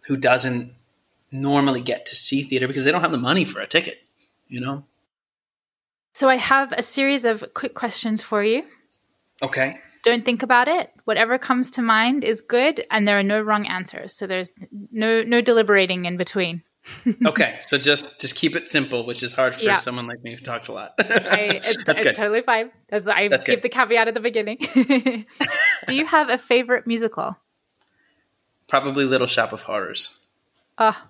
[0.07, 0.73] who doesn't
[1.32, 4.01] normally get to see theater because they don't have the money for a ticket,
[4.47, 4.84] you know.
[6.13, 8.63] So I have a series of quick questions for you.
[9.43, 9.75] Okay.
[10.03, 10.91] Don't think about it.
[11.05, 14.13] Whatever comes to mind is good, and there are no wrong answers.
[14.13, 14.51] So there's
[14.91, 16.63] no no deliberating in between.
[17.25, 19.75] Okay, so just just keep it simple, which is hard for yeah.
[19.75, 20.93] someone like me who talks a lot.
[20.99, 21.03] I,
[21.63, 22.15] it's, That's good.
[22.15, 22.71] totally fine.
[22.89, 23.63] That's, I That's give good.
[23.63, 24.57] the caveat at the beginning.
[25.88, 27.38] Do you have a favorite musical?
[28.67, 30.17] Probably Little Shop of Horrors.
[30.77, 31.03] Ah.
[31.03, 31.07] Uh,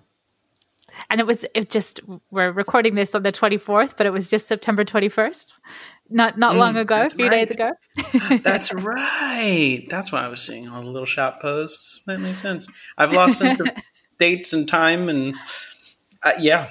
[1.08, 2.00] and it was it just
[2.30, 5.58] we're recording this on the 24th, but it was just September 21st.
[6.12, 7.46] Not not mm, long ago, a few right.
[7.46, 7.70] days ago.
[8.42, 9.86] that's right.
[9.88, 12.02] That's why I was seeing all the little shop posts.
[12.06, 12.68] That makes sense.
[12.98, 13.68] I've lost sense of
[14.20, 15.34] dates and time and
[16.22, 16.68] uh, yeah,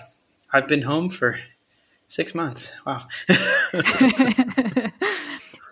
[0.54, 1.40] I've been home for
[2.08, 2.74] six months.
[2.86, 3.08] Wow.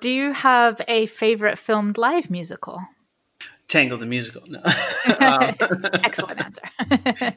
[0.01, 2.81] Do you have a favorite filmed live musical?
[3.67, 4.43] Tangle the musical.
[4.47, 4.59] No.
[5.19, 5.55] um,
[6.03, 6.61] Excellent answer.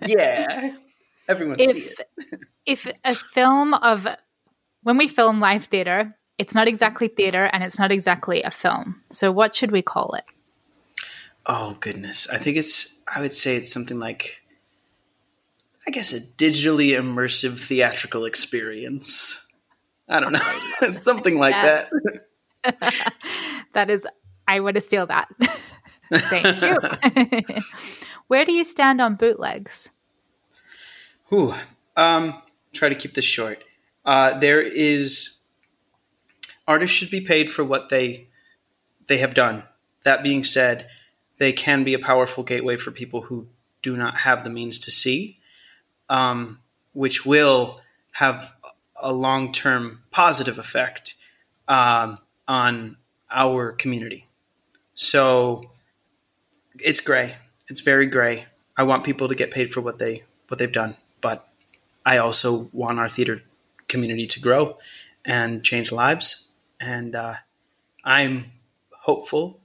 [0.06, 0.76] yeah,
[1.28, 2.00] everyone if,
[2.66, 4.06] If a film of
[4.82, 9.02] when we film live theater, it's not exactly theater and it's not exactly a film.
[9.10, 10.24] So what should we call it?
[11.46, 12.28] Oh goodness.
[12.28, 14.42] I think it's I would say it's something like
[15.86, 19.48] I guess a digitally immersive theatrical experience.
[20.08, 20.38] I don't know.
[20.90, 21.88] something like that.
[23.72, 24.06] that is
[24.46, 25.28] I want to steal that.
[26.12, 27.62] Thank you.
[28.26, 29.90] Where do you stand on bootlegs?
[31.32, 31.54] Ooh,
[31.96, 32.34] um,
[32.72, 33.62] try to keep this short.
[34.04, 35.44] Uh, there is
[36.66, 38.28] artists should be paid for what they
[39.06, 39.62] they have done.
[40.04, 40.88] That being said,
[41.40, 43.48] they can be a powerful gateway for people who
[43.80, 45.38] do not have the means to see,
[46.10, 46.58] um,
[46.92, 47.80] which will
[48.12, 48.52] have
[48.94, 51.14] a long term positive effect
[51.66, 52.98] um, on
[53.30, 54.26] our community.
[54.92, 55.70] So
[56.78, 57.36] it's gray.
[57.70, 58.44] It's very gray.
[58.76, 61.48] I want people to get paid for what they what they've done, but
[62.04, 63.42] I also want our theater
[63.88, 64.76] community to grow
[65.24, 66.52] and change lives.
[66.78, 67.36] And uh,
[68.04, 68.52] I'm
[68.90, 69.59] hopeful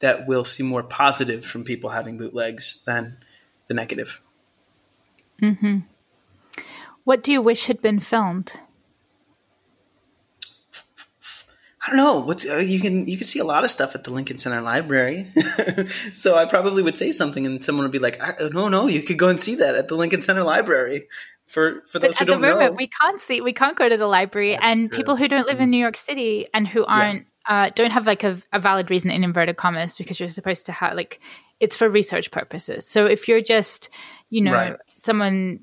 [0.00, 3.18] that we'll see more positive from people having bootlegs than
[3.66, 4.20] the negative.
[5.42, 5.78] Mm-hmm.
[7.04, 8.54] What do you wish had been filmed?
[11.88, 12.20] I don't know.
[12.20, 14.60] What's uh, you can you can see a lot of stuff at the Lincoln Center
[14.60, 15.26] Library.
[16.12, 18.20] so I probably would say something, and someone would be like,
[18.52, 21.08] "No, no, you could go and see that at the Lincoln Center Library."
[21.46, 23.96] For for those but who don't know, moment, we can't see, we can't go to
[23.96, 24.96] the library, and true.
[24.98, 28.22] people who don't live in New York City and who aren't uh, don't have like
[28.24, 31.20] a, a valid reason in inverted commas because you're supposed to have like
[31.60, 32.86] it's for research purposes.
[32.86, 33.88] So if you're just
[34.30, 34.76] you know Right.
[34.96, 35.60] someone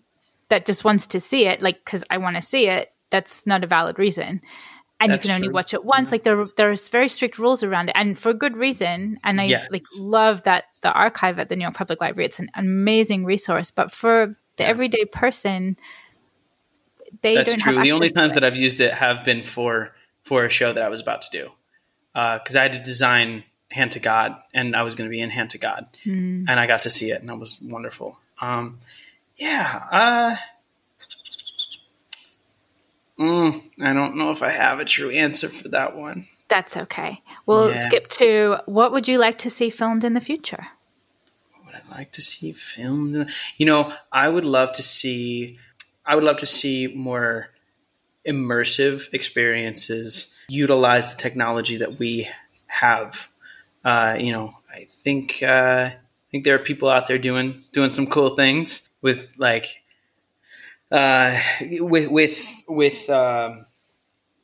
[0.50, 3.64] that just wants to see it, like because I want to see it, that's not
[3.64, 4.42] a valid reason.
[5.02, 5.54] And That's you can only true.
[5.54, 6.12] watch it once.
[6.12, 9.18] Like there, there's very strict rules around it, and for good reason.
[9.24, 9.68] And I Yes.
[9.70, 12.26] like love that the archive at the New York Public Library.
[12.28, 13.72] It's an amazing resource.
[13.72, 15.76] But for the everyday person,
[17.22, 17.82] they That's true.
[17.82, 20.90] The only times that I've used it have been for for a show that I
[20.90, 21.52] was about to do,
[22.16, 25.32] because I had to design Hand to God, and I was going to be in
[25.32, 26.46] Hand to God, Mm.
[26.48, 28.18] and I got to see it, and that was wonderful.
[28.40, 28.80] Um,
[29.38, 30.36] yeah, uh,
[33.20, 36.28] mm, I don't know if I have a true answer for that one.
[36.48, 37.22] That's okay.
[37.46, 37.76] We'll Yeah.
[37.76, 40.68] skip to what would you like to see filmed in the future?
[41.52, 43.30] What would I like to see filmed?
[43.58, 45.58] You know, I would love to see.
[46.06, 47.50] I would love to see more
[48.28, 52.30] immersive experiences utilize the technology that we
[52.68, 53.30] have.
[53.84, 55.98] Uh, you know, I think uh, I
[56.32, 59.84] think there are people out there doing doing some cool things with like
[60.92, 61.40] uh,
[61.80, 63.66] with with with um,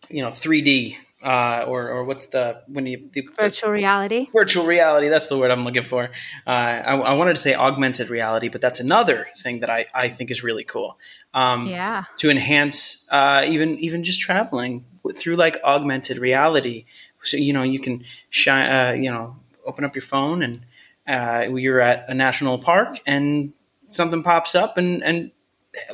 [0.09, 4.27] you know 3D uh, or or what's the when you the, Virtual reality.
[4.33, 6.05] virtual reality that's the word i'm looking for.
[6.47, 10.07] Uh, I, I wanted to say augmented reality but that's another thing that i, I
[10.09, 10.97] think is really cool.
[11.33, 12.03] Um, Yeah.
[12.17, 16.85] to enhance uh, even even just traveling through like augmented reality.
[17.21, 20.59] So you know you can shine uh, you know open up your phone and
[21.07, 23.53] uh, you're at a national park and
[23.87, 25.31] something pops up and and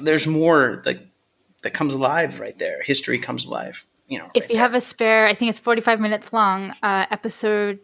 [0.01, 1.01] there's more like
[1.63, 2.82] that comes alive right there.
[2.84, 4.64] History comes alive you know If right you there.
[4.64, 7.80] have a spare, I think it's 45 minutes long, uh, episode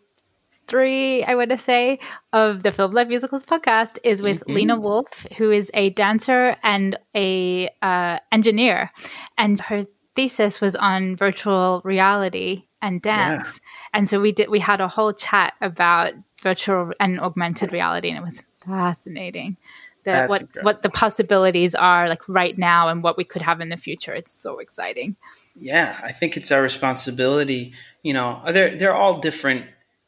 [0.67, 1.99] three, I want to say,
[2.31, 4.53] of the Film Live Musicals podcast is with Mm-hmm.
[4.53, 8.91] Lena Wolf, who is a dancer and a uh, engineer.
[9.37, 13.59] And her thesis was on virtual reality and dance.
[13.93, 18.17] And so we did, we had a whole chat about virtual and augmented reality, and
[18.17, 19.57] it was fascinating.
[20.05, 20.65] The, what incredible.
[20.65, 24.13] what the possibilities are like right now and what we could have in the future.
[24.13, 25.15] It's so exciting.
[25.55, 29.65] Yeah i think it's our responsibility you know they're they're all different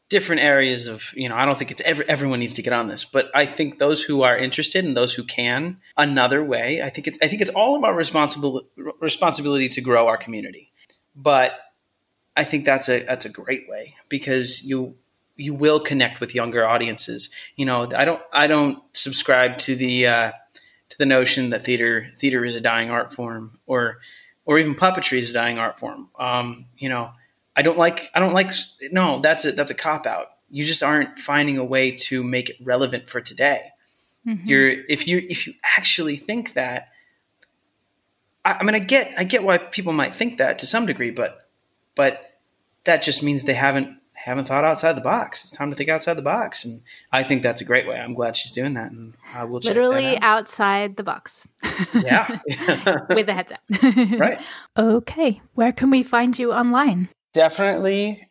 [0.09, 2.87] different areas of you know i don't think it's every, everyone needs to get on
[2.87, 6.89] this but i think those who are interested and those who can another way i
[6.89, 8.61] think it's i think it's all of our responsible
[8.99, 10.71] responsibility to grow our community.
[11.15, 11.57] But
[12.35, 14.95] i think that's a that's a great way because you
[15.37, 17.29] you will connect with younger audiences.
[17.55, 20.31] You know i don't i don't subscribe to the uh
[20.89, 23.99] to the notion that theater theater is a dying art form or
[24.45, 26.09] or even puppetry is a dying art form.
[26.17, 27.11] Um, you know,
[27.55, 28.51] I don't like I don't like
[28.91, 30.27] no, that's a that's a cop out.
[30.49, 33.61] You just aren't finding a way to make it relevant for today.
[34.25, 34.41] Mhm.
[34.45, 36.89] You're if you if you actually think that
[38.43, 41.11] I, I mean I get I get why people might think that to some degree,
[41.11, 41.49] but
[41.95, 42.23] but
[42.83, 45.43] that just means they haven't haven't thought outside the box.
[45.45, 47.99] It's time to think outside the box, and I think that's a great way.
[47.99, 50.39] I'm glad she's doing that, and I will check literally that out.
[50.41, 51.47] outside the box
[51.93, 52.27] Yeah,
[53.09, 53.45] with the
[54.13, 54.19] up.
[54.19, 54.41] right.
[54.77, 55.41] Okay.
[55.53, 57.09] Where can we find you online?
[57.33, 58.25] definitely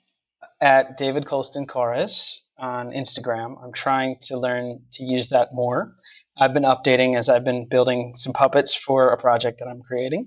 [0.61, 3.63] at David Colston Chorus on Instagram.
[3.63, 5.93] I'm trying to learn to use that more.
[6.39, 10.25] I've been updating as I've been building some puppets for a project that I'm creating.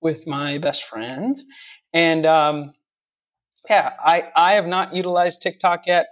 [0.00, 1.36] with my best friend,
[1.92, 2.72] and um,
[3.68, 6.08] yeah, I I have not utilized TikTok yet,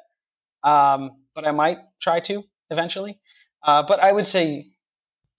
[0.62, 3.18] um, but I might try to eventually.
[3.62, 4.64] Uh, but I would say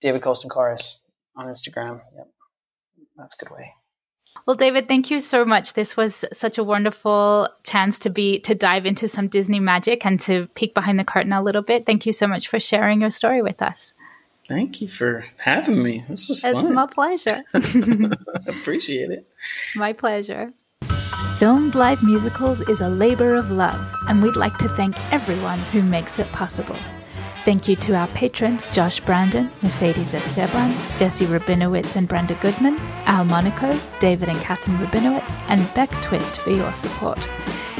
[0.01, 1.05] David Colston Chorus
[1.35, 2.01] on Instagram.
[2.15, 2.27] Yep,
[3.17, 3.73] that's a good way.
[4.45, 5.73] Well, David, thank you so much.
[5.73, 10.19] This was such a wonderful chance to be to dive into some Disney magic and
[10.21, 11.85] to peek behind the curtain a little bit.
[11.85, 13.93] Thank you so much for sharing your story with us.
[14.47, 16.03] Thank you for having me.
[16.09, 16.65] This was it's fun.
[16.65, 17.43] It's my pleasure.
[18.47, 19.27] Appreciate it.
[19.75, 20.53] My pleasure.
[21.37, 25.81] Filmed Live Musicals is a labor of love, and we'd like to thank everyone who
[25.81, 26.75] makes it possible.
[27.49, 32.77] Thank you to our patrons Josh Brandon, Mercedes Esteban, Jesse Rabinowitz and Brenda Goodman,
[33.07, 37.17] Al Monaco, David and Catherine Rabinowitz, and Beck Twist for your support.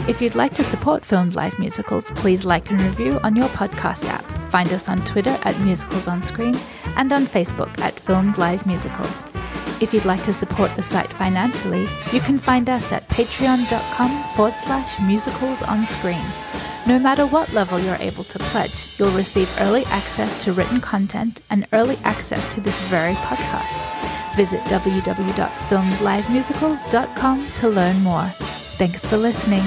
[0.07, 4.05] If you'd like to support Filmed Live Musicals, please like and review on your podcast
[4.05, 4.25] app.
[4.49, 6.57] Find us on Twitter at Musicals on Screen
[6.97, 9.23] and on Facebook at Filmed Live Musicals.
[9.81, 14.55] If you'd like to support the site financially, you can find us at patreon.com forward
[14.57, 16.25] slash musicals on screen.
[16.89, 21.41] No matter what level you're able to pledge, you'll receive early access to written content
[21.51, 23.85] and early access to this very podcast.
[24.35, 28.25] Visit www.filmedlivemusicals.com to learn more.
[28.79, 29.61] Thanks for listening.